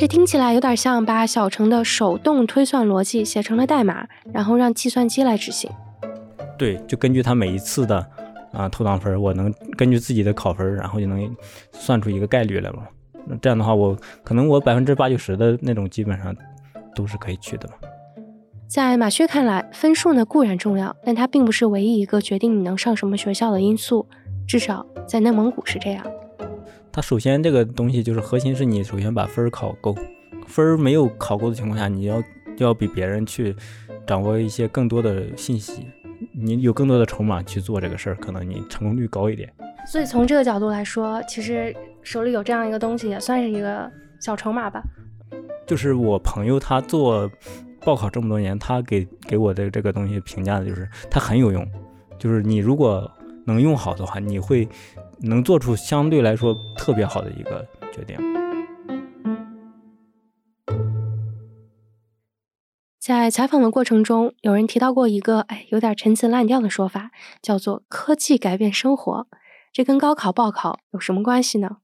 [0.00, 5.68] 这听起来有点像把小程的手动推算逻辑写成了代码，然后让计算机来执行。
[6.56, 8.06] 对，就根据他每一次的
[8.52, 11.28] 啊投档分，我能根据自己的考分，然后就能
[11.72, 12.84] 算出一个概率来嘛。
[13.26, 16.32] 那这样的话，我可能我百分之八九十的那种基本上
[16.94, 17.74] 都是可以去的嘛。
[18.68, 24.06] 在马薛看来，分数呢固然重要，但它并不是唯一一个决定你能上什么学校的因素，
[24.46, 26.06] 至少在内蒙古是这样。
[26.98, 29.94] 它首先这个东西就是核心是你首先把分儿考够，
[30.48, 32.20] 分儿没有考够的情况下，你要
[32.56, 33.54] 就要比别人去
[34.04, 35.86] 掌握一些更多的信息，
[36.32, 39.48] 你有更多的筹码去做这个事儿，可能你成功率高一点。
[39.86, 44.82] 所以从这个角度来说，其实手里有这样一个东西也算是一个小筹码吧。
[45.68, 47.30] 就是我朋友他做
[47.84, 51.64] 报考这么多年，他给给我的这个东西评价的就是它很有用，
[52.18, 53.08] 就是你如果
[53.48, 54.68] 能用好的话，你会。
[55.20, 58.16] 能做出相对来说特别好的一个决定。
[63.00, 67.10] 在采访的过程中，有人提到过一个哎有点陈词滥调的说法，
[67.42, 69.26] 叫做“科技改变生活”。
[69.74, 71.78] 这跟高考报考有什么关系呢？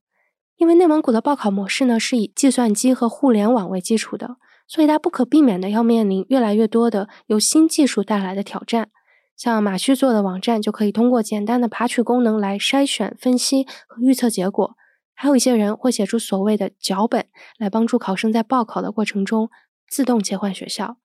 [0.55, 8.91] 因为内蒙古的报考模式呢是以计算机和互联网为基础的，所以它不可避免的要面临越来越多的由新技术带来的挑战。
[9.35, 14.75] 像马旭做的网站，就可以通过简单的爬取功能来筛选、分析和预测结果。
[15.13, 17.25] 还有一些人会写出所谓的脚本，
[17.57, 19.49] 来帮助考生在报考的过程中
[19.87, 20.97] 自动切换学校。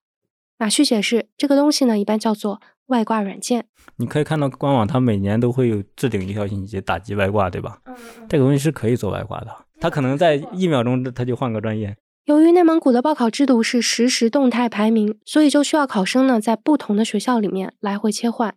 [0.59, 3.67] 马旭解释，这个东西呢，一般叫做外挂软件。
[3.97, 7.81] 你可以看到官网，它每年都会有置顶一条信息，打击外挂，对吧？
[7.87, 8.29] 嗯嗯。
[8.29, 11.97] 这个东西是可以做外挂的，它可能在一秒钟，它就换个专业。
[12.25, 18.55] 由于内蒙古的报考制度是实时动态排名，所以就需要考生呢在不同的学校里面来回切换。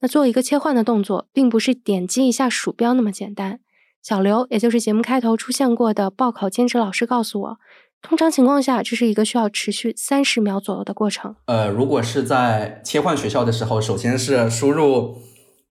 [0.00, 3.60] 那做一个切换的动作，并不是点击一下鼠标那么简单。
[4.02, 7.58] 小刘，也就是节目开头出现过的报考兼职老师，告诉我，
[8.00, 11.36] 通常情况下，这是一个需要持续三十秒左右的过程。
[11.44, 15.18] 呃，如果是在切换学校的时候，首先是输入，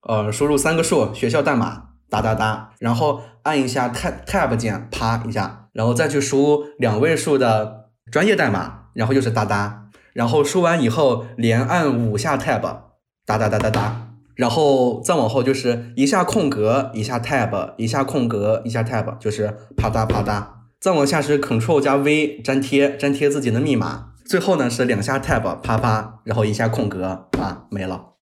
[0.06, 12.60] 呃，输入三个数学校代码，哒哒哒，然后按一下 tab tab 键，啪一下，然后再去输两位数的专业代码，然后又是哒哒，然后输完以后连按五下 tab，
[13.24, 14.06] 哒哒哒哒哒。
[14.36, 20.46] 然后再往后就是一下空格，一下 tab，一下空格，一下 tab，就是啪嗒啪嗒。
[20.80, 24.12] 再往下是 Ctrl 加 V 粘贴，粘贴自己的密码。
[24.24, 28.14] 最后呢是两下 tab，啪啪，然后一下空格，啊，没了。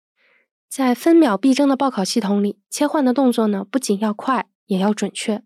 [0.68, 5.42] 在分秒必争的报考系统里，切换的动作呢不仅要快，也要准确。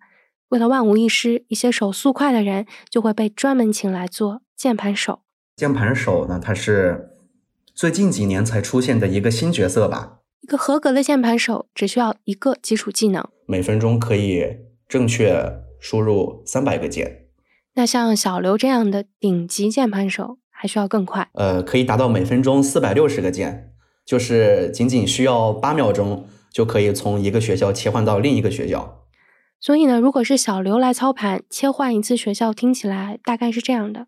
[0.52, 5.20] 为了万无一失，一些手速快的人就会被专门请来做键盘手。
[5.56, 7.16] 键盘手呢，他是
[7.74, 10.18] 最近几年才出现的一个新角色吧。
[10.42, 14.44] 一个合格的键盘手只需要一个基础技能，每分钟可以
[14.86, 17.28] 正确输入三百个键。
[17.72, 21.30] 那像小刘这样的顶级键盘手，还需要更快。
[21.32, 23.72] 呃，可以达到每分钟四百六十个键，
[24.04, 28.98] 就是仅仅需要八秒钟就可以从一个学校切换到另一个学校。
[29.64, 34.06] 所以呢，如果是小刘来操盘切换一次学校，听起来大概是这样的。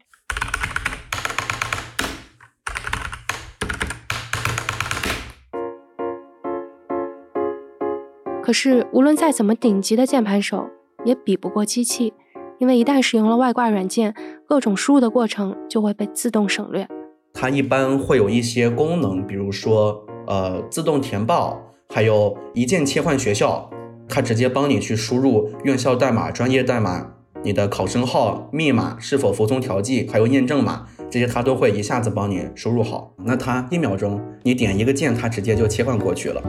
[8.43, 10.69] 可是，无论再怎么顶级的键盘手，
[11.05, 12.13] 也比不过机器，
[12.59, 14.13] 因为一旦使用了外挂软件，
[14.49, 16.89] 各种输入的过程就会被自动省略。
[17.33, 23.71] 它一般会有一些功能，比如说，呃，自动填报，还有一键切换学校，
[24.09, 33.13] 它直接帮你去输入院校代码、专业代码、你的考生号、密码是否服从调剂，还有验证码，这些它都会一下子帮你输入好。
[33.25, 36.43] 那它一秒钟，你点一个键，它直接就切换过去了。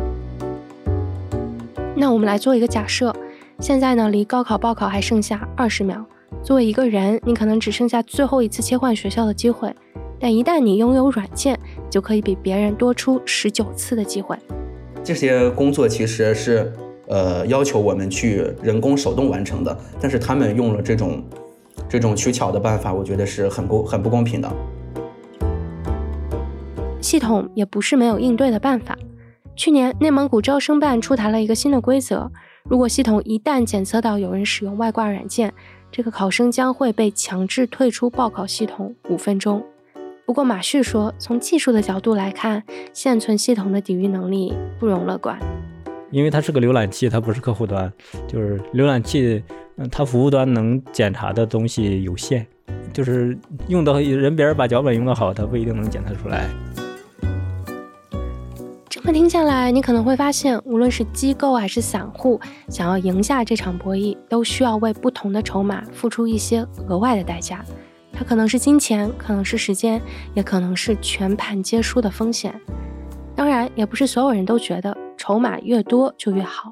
[1.96, 3.16] 那我们来做一个假设，
[3.60, 6.06] 现在呢，离高考报考还剩下二十秒。
[6.44, 9.74] 作为一个人，你可能只剩下最后一次切换学校的机会，
[10.20, 11.58] 但一旦你拥有软件，
[11.90, 14.38] 就可以比别人多出十九次的机会。
[15.04, 16.74] 这些工作其实是
[17.08, 21.24] 呃要求我们去人工手动完成的，但是他们用了这种
[21.88, 24.52] 这种取巧的办法，我觉得是很不很不公平的。
[27.02, 28.98] 系统也不是没有应对的办法。
[29.56, 32.30] 去年，内蒙古招生办出台了一个新的规则：
[32.64, 35.54] 如果系统一旦检测到有人使用外挂软件，
[35.92, 39.64] 这个考生将会被强制退出报考系统五分钟。
[40.26, 45.40] 不过，马旭说，从技术的角度来看，现存系统的抵御能力不容乐观。
[46.16, 47.92] 因为它是个浏览器，它不是客户端，
[48.26, 49.44] 就是浏览器，
[49.76, 52.46] 嗯，它服务端能检查的东西有限，
[52.94, 56.48] 就是用的人别人把脚本用的好，它不一定能检测出来。
[58.90, 67.62] 这么听下来，你可能会发现，无论是机构还是散户，想要赢下这场博弈，都需要为不同的筹码付出一些额外的代价。
[68.14, 70.02] 它可能是金钱，可能是时间，
[70.34, 72.58] 也可能是全盘皆输的风险。
[73.36, 74.96] 当然，也不是所有人都觉得
[75.28, 76.72] 筹码越多就越好，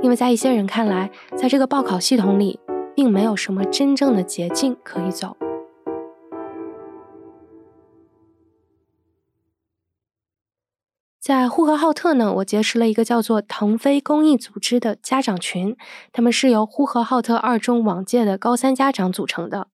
[0.00, 2.60] 因为在一些人看来，在这个报考系统里，
[2.94, 5.36] 并没有什么真正的捷径可以走。
[11.20, 15.76] 在呼和浩特呢，我结识了一个叫做腾飞公益组织的家长群，
[16.12, 19.66] 他们是由呼和浩特二中往届的高三家长组成的。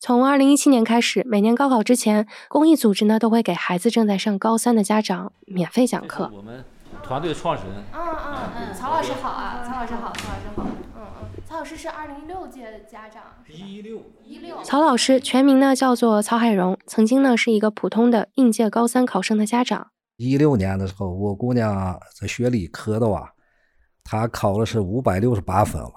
[0.00, 6.28] 从二零一七年开始，每年高考之前，公益组织呢都会给孩子正在上高三的家长免费讲课。
[6.34, 6.64] 我们
[7.08, 10.62] 团队创始人，嗯嗯嗯，曹老师好啊，曹老师好，曹老师好，
[10.94, 14.62] 嗯嗯，曹老师是二零一六届的家长，一六一六。
[14.62, 19.88] 曹老师全名呢叫做曹海荣，曾经呢是一个普通的应届高三考生的家长。
[20.18, 23.32] 一六年的时候，我姑娘在学理科的哇，
[24.04, 25.92] 她考的是五百六十八分哇。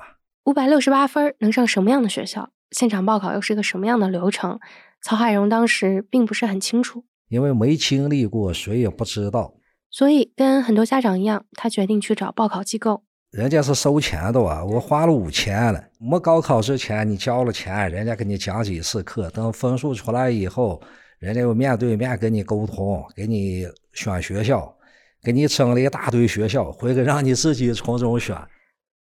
[0.46, 2.52] 五百六十八分能上什么样的学校？
[2.72, 4.62] 现场报考又是个什么样的流程？
[5.02, 9.56] 曹海荣当时并不是很清楚，因为没经历过，谁也不知道。
[9.92, 13.04] 所以跟很多家长一样，他决定去找报考机构。
[13.32, 15.84] 人家是收钱的哇，我花了五千了。
[16.00, 20.82] 没高考之前你交了钱，人家给你讲几次课，等分数出来以后。
[21.20, 24.76] 人家又面对面跟你沟通，给你选学校，
[25.22, 28.36] 给你整了一大堆学校，回去让你自己从中选。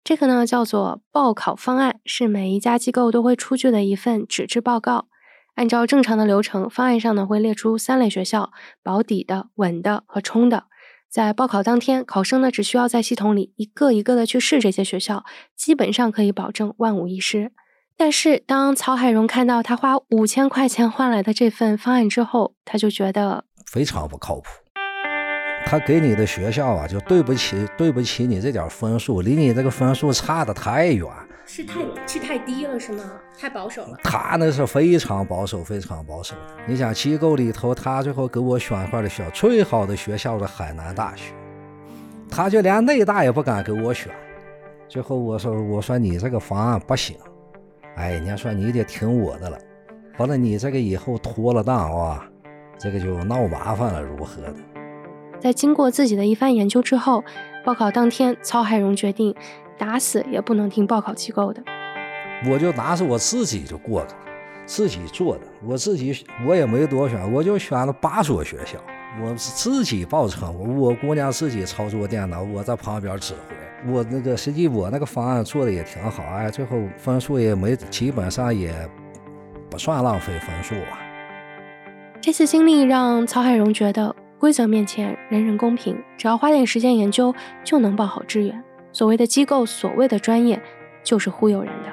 [0.03, 5.05] 这个呢叫做报考方案，是每一家机构都会出具的一份纸质报告。
[5.53, 8.51] 按照正常的流程，方案上呢会列出三类学校：
[8.81, 10.63] 保底的、稳的和冲的。
[11.09, 17.51] 在报考当天，考生呢只需要在系统里一个一个的去试这些学校，基本上可以保证万无一失。
[17.97, 24.43] 但是，当曹海荣看到他花五千块钱换来的这份方案之后，他就觉得非常不靠谱。
[25.65, 31.07] 他给你的学校啊，就对不起，对不起你这点分数，离你这个分数差的太远。
[31.51, 33.03] 是太是太低了是吗？
[33.35, 33.97] 太保守了。
[34.03, 36.35] 他那是非常保守，非常保守。
[36.67, 41.33] 你想机构里头，他最后给我选出的学校最好的学校是海南大学，
[42.29, 44.13] 他就连内大也不敢给我选。
[44.87, 47.17] 最后我说我说你这个方案不行，
[47.95, 49.57] 哎，人家说你得听我的了，
[50.19, 52.29] 完了你这个以后脱了档啊，
[52.77, 54.55] 这个就闹麻烦了，如何的？
[55.39, 57.23] 在经过自己的一番研究之后，
[57.65, 59.33] 报考当天，曹海荣决定
[59.79, 61.63] 打死也不能听报考机构的。
[62.47, 64.19] 我就拿着我自己就过去了，
[64.65, 68.77] 自己做的，我自己我也没多选，我就选了八所学校，
[69.23, 78.73] 我是自己报成，我姑娘自己操作电脑，我在旁边指挥，我那个实际我那个方案做的也挺好，哎，最后分数也没，基本上也
[79.69, 80.99] 不算浪费分数啊。
[82.21, 84.13] 这次经历让曹海荣觉得。
[84.39, 86.01] 规则面前，人人公平。
[86.17, 88.63] 只要花点时间研究，就能报好志愿。
[88.91, 90.61] 所谓的机构，所谓的专业，
[91.03, 91.89] 就是忽悠人的。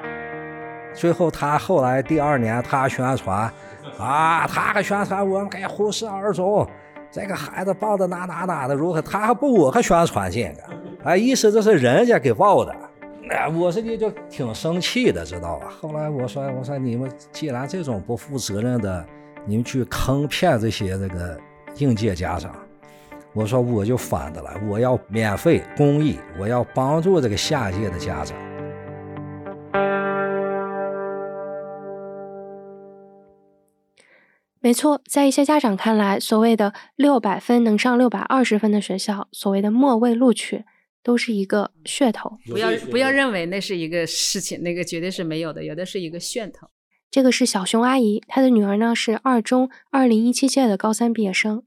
[0.93, 3.51] 最后，他后来第二年，他宣传
[3.97, 6.67] 啊，他还宣传我们给呼市二中
[7.11, 10.63] 这个孩子报的哪哪哪的如何，他还不我还宣传这个，
[11.03, 12.75] 哎，意思这是人家给报的。
[13.23, 15.67] 那，我实际就挺生气的，知道吧？
[15.81, 19.05] 后来我说，我说你们既然这种不负责任的，
[19.45, 21.37] 你们去坑骗这些这个。
[21.79, 22.51] 应届家长，
[23.37, 28.35] 我说我就反的了，我要免费公益，我要帮助这个下届的家长。
[34.59, 40.65] 没错，在一些家长看来，所谓的六百分能上六百二十分的学校，所谓的末位录取，
[41.03, 42.39] 都是一个噱头。
[42.47, 46.69] 不要不要认为那是一个事情，那个绝对是没有的，有的是一个噱头。
[47.11, 51.61] 这个是小熊阿姨，她的女儿呢是二中二零一七届的高三毕业生。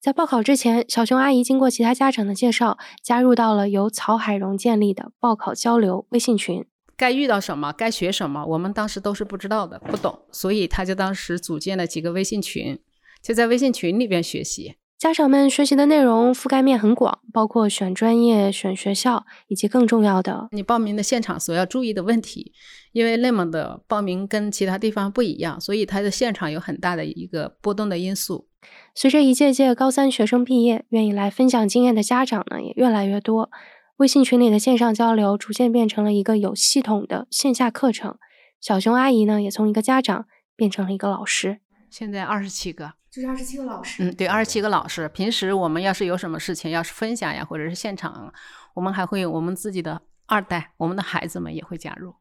[0.00, 6.64] 在报考之前，小熊阿姨经过其他家长的介绍，加入到了由曹海荣建立的报考交流微信群。
[6.96, 12.78] 该遇到什么，该学什么，我们当时都是不知道的，不懂，所以他就当时组建了几个微信群，
[13.20, 14.76] 就在微信群里边学习。
[15.00, 22.52] 家长们学习的内容覆盖面很广，包括选专业、选学校，以及更重要的，你报名的现场所要注意的问题。
[22.92, 28.46] 因为内蒙的报名跟其他地方不一样，所以它的现场有很大的一个波动的因素。
[28.94, 33.50] 随着一届届高三学生毕业，愿意来分享经验的家长呢也越来越多。
[33.96, 38.18] 微信群里的线上交流逐渐变成了一个有系统的线下课程。
[38.60, 41.60] 小熊阿姨呢也从一个家长变成了一个老师。
[41.88, 42.99] 现在二十七个。
[43.12, 45.08] 就是二十七个老师，嗯，对，二十七个老师。
[45.08, 48.32] 平时我们要是有什么事情，要是分享呀，或者是现场，
[48.74, 52.14] 我们还会有我们自己的二代，我们的孩子们也会加入。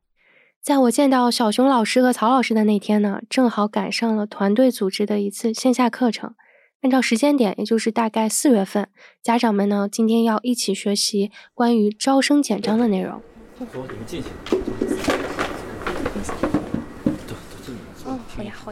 [0.64, 6.34] 在我见到小熊老师和曹老师的那天呢，正好赶上了团队组织的一次线下课程。
[6.82, 8.88] 按照时间点，也就是大概四月份，
[9.22, 13.22] 家长们呢今天要一起学习关于招生简章的内容。
[13.72, 15.19] 走，你们进去。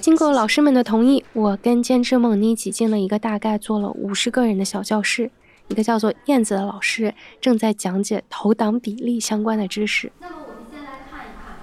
[0.02, 5.32] 经过老师们的同意，我跟监制梦妮挤进了一个大概坐了五十个人的小教室。
[5.68, 10.10] 一个叫做燕子的老师正在讲解投档比例相关的知识。
[10.22, 11.58] 那么我们先来看一看，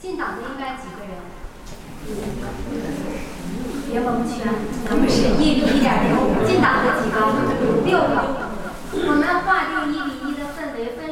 [0.00, 1.12] 进档的应该几个人？
[3.90, 4.54] 别蒙圈，
[4.88, 6.46] 咱们是一比一点零五。
[6.46, 7.16] 进档的几个？
[7.84, 8.14] 六个。
[8.94, 9.95] 我们划定一。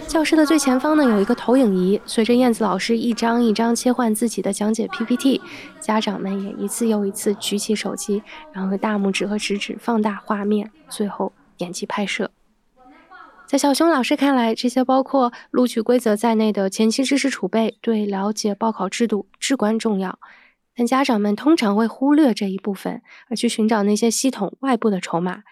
[0.09, 5.41] 教室的最前方呢，有一个投影仪，随着燕子老师一张一张切换自己的讲解 PPT，
[5.81, 12.31] 家长们也一次又一次举起手机，然后大拇指和食指放大画面，最后点击拍摄。
[13.47, 20.19] 在小熊老师看来，这些包括录取规则在内的前期知识储备，对了解报考制度至关重要。
[20.77, 25.43] 但家长们通常会忽略这一部分，而去寻找那些系统外部的筹码。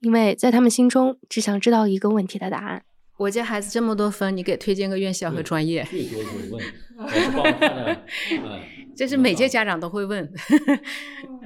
[0.00, 2.82] 因为在他们心中，只想知道一个问题的答案：
[3.20, 5.84] 我家孩子这么多分，你给推荐个院校和专业？
[5.90, 6.64] 最多就是问，
[7.06, 8.02] 还是帮他的？
[8.96, 10.26] 这是每届家长都会问。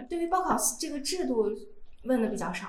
[0.08, 1.46] 对于报考这个制度，
[2.04, 2.68] 问的比较少。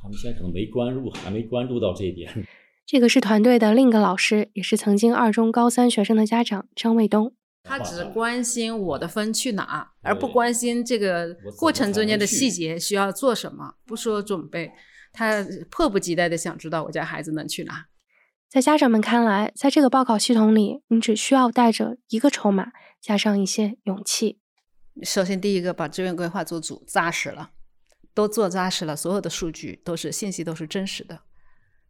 [0.00, 2.32] 他们现在可能没关注，还没关注到这一点。
[2.86, 7.34] 这个是团队的另一个老师，也是曾经二中高三学生的家长张卫东。
[7.62, 13.74] 他只关心我的分去哪，而不关心这个过程中间的细节需要做什么。
[13.84, 14.72] 不说准备，
[15.12, 17.84] 他迫不及待的想知道我家孩子能去哪。
[18.48, 22.68] 在家长们看来，在这个报考系统里，你只需要带着一个筹码，
[22.98, 24.38] 加上一些勇气。
[25.02, 27.50] 首先，第一个把志愿规划做足，扎实了，
[28.14, 31.20] 都做扎实了，所有的数据都是信息都是真实的。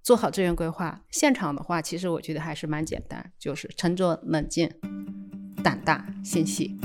[0.03, 4.69] 做好志愿规划，现场的话，其实我觉得还是蛮简单，就是沉着冷静。
[5.63, 6.77] 胆大心细。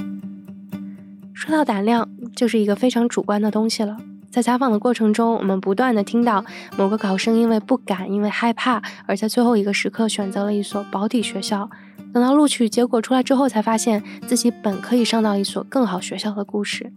[1.34, 3.98] 说到胆量，就是一个非常主观的东西了。
[4.34, 6.44] 在采访的过程中，我们不断的听到
[6.76, 11.70] 某个考生因为不敢、因为害怕，而在最后一个时刻选择了一所保底学校。
[12.12, 16.92] 等到录取结果出来之后，才发现自己本可以上到一所更好学校的故事。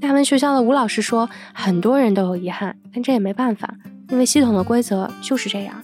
[0.00, 3.74] 大文学校的吴老师说，很多人都有遗憾，但这也没办法，
[4.10, 5.74] 因为系统的规则就是这样。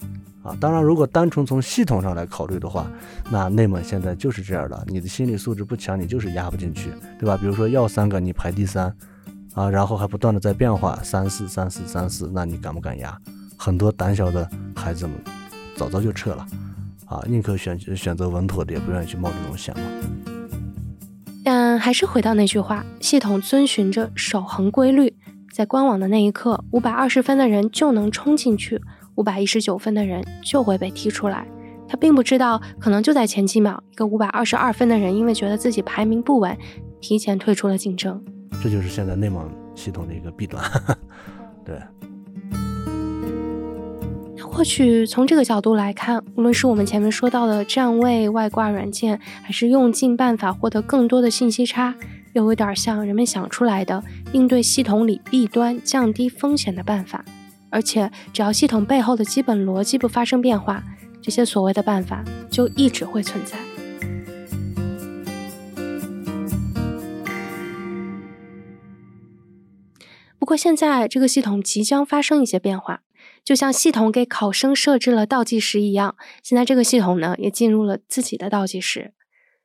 [0.41, 2.87] 啊，当然，如果单纯从系统上来考虑的话，
[3.29, 7.35] 那内蒙现在就是这样的，你的心理素质不强，你就是压不进去，对吧？
[7.35, 8.95] 比如说要三个，你排第三。
[9.57, 13.19] 啊，然后还不断的在变化，三四三四三四，那你敢不敢压？
[13.57, 15.15] 很多胆小的孩子们
[15.75, 16.45] 早早就撤了，
[17.07, 19.83] 啊，宁可选选择稳妥的，也不愿意去冒这种险嘛。
[21.43, 25.15] 但还是回到那句话，系统遵循着守恒规律，
[25.51, 28.79] 在官网的那一刻，五百二十分的人就能冲进去，
[29.15, 31.47] 五百一十九分的人就会被踢出来。
[31.87, 36.55] 他并不知道，可能就在前几秒，一个五百二十二分的人，因为觉得自己排名不稳，
[37.01, 38.23] 提前退出了竞争。
[38.61, 40.63] 这就是现在内蒙系统的一个弊端，
[41.65, 41.79] 对。
[44.39, 51.93] 或许从这个角度来看，无论是我们前面说到的站位、外挂软件，还是用尽办法获得更多的信息差，
[52.33, 57.23] 又有点像人们想出来的应对系统里弊端、降低风险的办法。
[57.69, 60.83] 而且，只要系统背后的基本逻辑不发生变化，
[61.21, 63.76] 这些所谓的办法就一直会存在。
[70.39, 73.01] 不过现在这个系统即将发生一些变化，
[73.43, 79.13] 就像系统给考生设置了倒计时一样，现在这个系统呢也进入了自己的倒计时。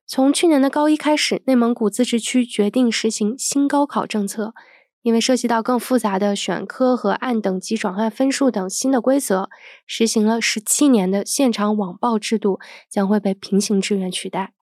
[0.06, 4.54] 从去年的高一开始，内蒙古自治区决定实行新高考政策，
[5.02, 9.48] 因为涉及到更复杂的选科和按等级转换分数等新的规则，
[9.86, 12.58] 实行了十七年的现场网报制度
[12.90, 14.52] 将会被平行志愿取代。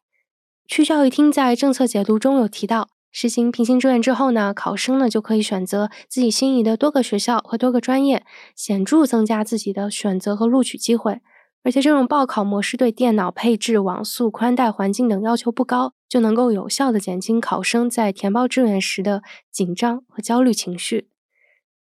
[0.67, 2.89] 区教育厅在政策解读中有提到。
[3.13, 11.21] 实行平行志愿之后呢，考生呢就可以选择自己心仪的多个学校和多个专业，显著增加自己的选择和录取机会。
[11.63, 21.11] 而且这种报考模式对电脑配置、网速、宽带环境等要求不高，就能够有效的减轻考生在填报志愿时的紧张和焦虑情绪。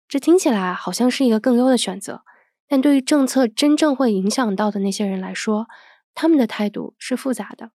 [0.08, 2.22] 这听起来好像是一个更优的选择，
[2.66, 5.68] 但对于政策真正会影响到的那些人来说，
[6.16, 7.70] 他们的态度是复杂的。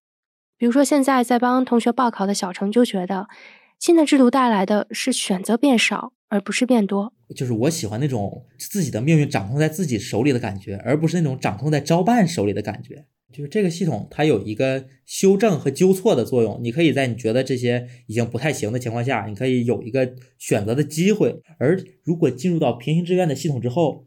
[0.58, 3.28] 比如说，现在在帮同学报考的小程就觉得，
[3.78, 7.12] 新的制度带来的是选择变少，而不是变多。
[7.34, 13.04] 就是我喜欢那种自己的命运掌控在自己手里的感觉，而不是那种掌控在招办手里的感觉。
[13.32, 16.58] 就是这个系统，它有一个修正和纠错的作用。
[16.62, 21.42] 你可以在你觉得这些已经不太行的情况下，你可以有一个选择的机会。
[21.58, 24.06] 而如果进入到平行志愿的系统之后，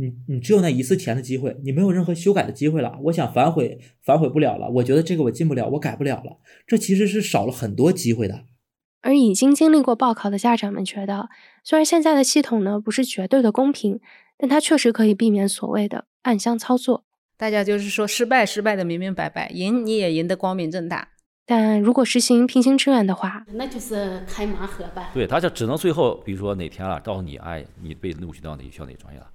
[0.00, 2.98] 你你只有那一次填的机会，你没有任何修改的机会了。
[3.04, 4.70] 我想反悔，反悔不了了。
[4.70, 6.38] 我觉得这个我进不了，我改不了了。
[6.66, 8.44] 这其实是少了很多机会的。
[9.02, 11.28] 而已经经历过报考的家长们觉得，
[11.62, 14.00] 虽然现在的系统呢不是绝对的公平，
[14.38, 17.04] 但它确实可以避免所谓的暗箱操作。
[17.36, 21.08] 大家就是说失败，失败的明明白白；赢你也赢得光明正大。
[21.46, 25.10] 但如果实行平行志愿的话，那就是开盲盒吧。
[25.12, 29.26] 对，他就只能最后，比如说哪天了，告诉你，哎，你被录取到哪学校哪专业了。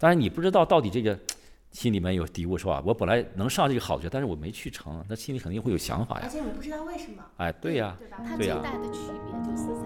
[0.00, 1.16] 但是你不知道到底这个
[1.70, 2.82] 心里面有嘀咕是吧？
[2.84, 6.22] 我本来能上这个好学，但是我没去成，那心里肯定会有想法呀。
[6.24, 7.22] 而且我不知道为什么。
[7.36, 8.16] 哎，对呀，对吧？
[8.26, 9.82] 它最大的区别就是在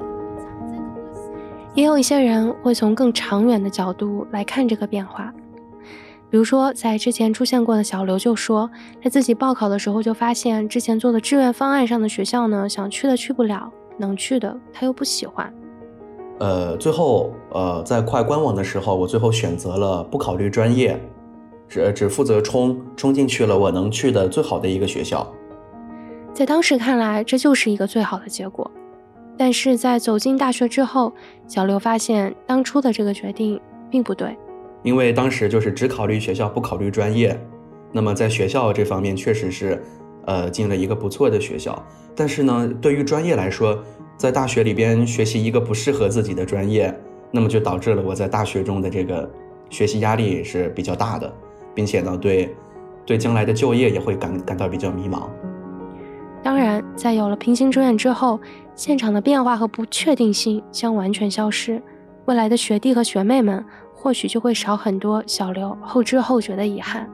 [0.70, 5.34] 这个也有一些人会从更长远的角度来看这个变化，
[6.30, 8.70] 比如说在之前出现过的小刘就说，
[9.02, 15.52] 他自己报考的时候就发现之前做的志愿方案上的学校呢，想去的去不了，能去的他又不喜欢。
[16.38, 21.00] 呃，最后，呃，在快官网的时候，我最后选择了不考虑专业，
[21.68, 25.26] 只只负责冲冲进去了我能去的最好的一个学校。
[26.32, 28.68] 在当时看来，这就是一个最好的结果。
[29.36, 31.12] 但是在走进大学之后，
[31.46, 34.36] 小刘发现当初的这个决定并不对。
[34.82, 37.40] 因为当时就是只考虑学校，不考虑专业。
[37.92, 39.82] 那么在学校这方面，确实是，
[40.26, 41.80] 呃，进了一个不错的学校。
[42.14, 43.78] 但是呢，对于专业来说，
[44.16, 46.94] 在大学里边学习一个不适合自己的专业，
[47.30, 49.28] 那么就导致了我在大学中的这个
[49.68, 51.32] 学习压力是比较大的，
[51.74, 52.54] 并且呢，对
[53.04, 55.28] 对将来的就业也会感感到比较迷茫。
[56.42, 58.38] 当然，在有了平行志愿之后，
[58.76, 61.82] 现场的变化和不确定性将完全消失，
[62.26, 67.10] 未来的学弟和学妹们或许就会少很多小刘后知后觉的遗憾。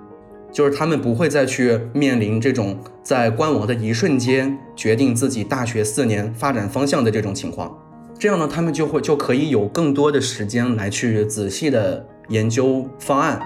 [0.52, 7.76] 就是他们不会再去面临这种在观望的一瞬间决定自己大学四年发展方向的这种情况，
[8.18, 13.40] 这样呢，他们就会就可以有更多的时间来去仔细的研究方案，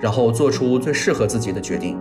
[0.00, 1.96] 然后做出最适合自己的决定。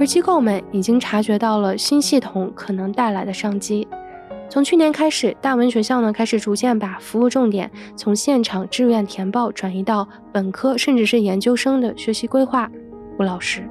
[0.00, 3.86] 而机构们已经察觉到了新系统可能带来的商机，
[4.50, 12.70] 从去年开始，大文学校呢开始逐渐把服务重点从现场志愿填报转移到本科甚至是研究生的学习规划。
[13.18, 13.68] 吴老师，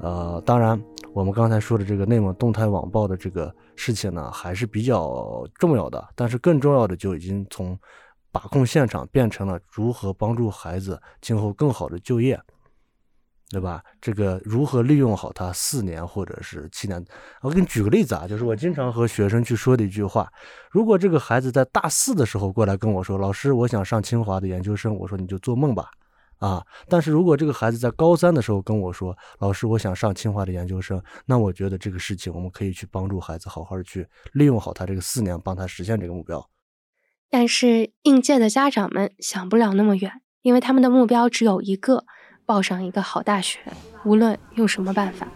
[0.00, 0.80] 呃，当然，
[1.12, 6.04] 我们刚才说的这个内蒙动态网报的这个事情呢，还是比较重要的。
[6.14, 7.76] 但是更重要的就已经从
[8.30, 12.38] 把控现场变成了如何帮助孩子今后更好的就业。
[13.48, 13.80] 对吧？
[14.00, 17.04] 这个如何利用好它四年或者是七年？
[17.42, 20.28] 我给你举个例子啊，就是我经常和学生去说的一句话：
[20.72, 25.88] 如果这个孩子在大四的时候过来跟我说，老师，我想上清华的研究生，我说你就做梦吧，
[26.38, 26.60] 啊！
[26.88, 36.44] 但是如果这个孩子在高三的时候跟我说，老师，我想上清华的研究生，那我觉得这个事情我们可以去帮助孩子好好去利用好他这个四年，帮他实现这个目标。
[37.30, 40.10] 但是应届的家长们想不了那么远，
[40.42, 42.04] 因为他们的目标只有一个。
[42.46, 43.58] 报上一个好大学，
[44.04, 45.26] 无论用什么办法。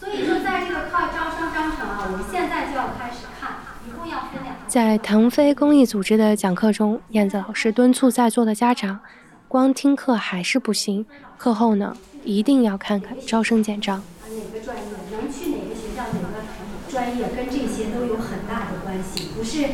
[0.00, 4.52] 所以说，在这个靠招生章程啊，我们现在就要开始看，一共要分两。
[4.66, 8.98] 在腾飞公益组织的讲课中，燕子老师敦促在座的家长，
[9.46, 11.06] 光听课还是不行，
[11.36, 14.02] 课后呢一定要看看招生简章。
[14.26, 19.64] 哪个专业能去哪个学校，哪个专业跟这些都有很大的关系，不是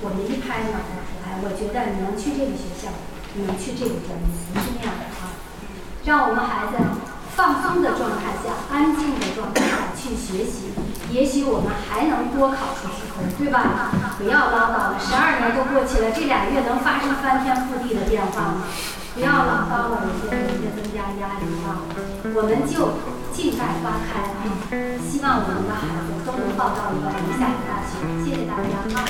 [0.00, 2.88] 我们一拍脑袋，哎，我觉得你能去这个学校，
[3.34, 5.07] 你能去这个专业，不是那样的啊。
[6.08, 6.80] 让我们孩子
[7.36, 10.72] 放松的状态下，安静的状态下去学习，
[11.12, 13.92] 也许我们还能多考出几分，对吧？
[14.16, 18.64] 不要唠叨了，十二年都过去了，这俩月能发生翻天覆地的变化吗？
[19.12, 21.84] 不要唠叨了，人家人家增加压力啊！
[22.32, 23.04] 我们就
[23.36, 24.48] 静待花开啊！
[25.04, 28.00] 希望我们的孩子都能报到一个理想的大学。
[28.24, 29.04] 谢谢大家啊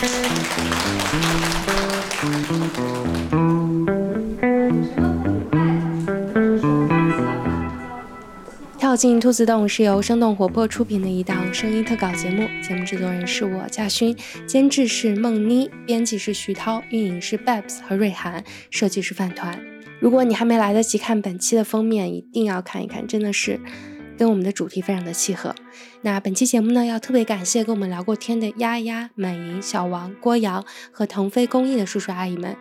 [8.99, 14.13] 进兔子洞是由生动活泼出品的一档声音特稿节目，节目制作人是我嘉勋，
[14.45, 18.43] 监制是梦妮，编辑是徐涛，运营是 Babs 和瑞涵，
[18.73, 19.57] 设计是饭团。
[20.01, 23.61] 如果你还没来得及看本期的封面，一定要看一看，真的是
[24.19, 25.55] 跟我们的主题非常的契合。
[26.03, 32.57] 那本期节目呢，要特别感谢跟我们聊过天的丫丫、满盈、小王、郭阳和腾飞公益的叔叔阿姨们。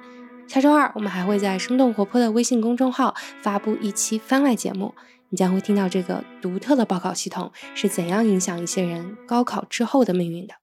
[0.47, 4.93] 下周二我们还会在生动活泼的微信公众号发布一期番外节目。
[5.29, 10.55] 你将会听到这个独特的报考系统是怎样影响一些人高考之后的命运的。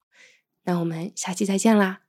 [0.65, 2.04] 那我们下期再见啦！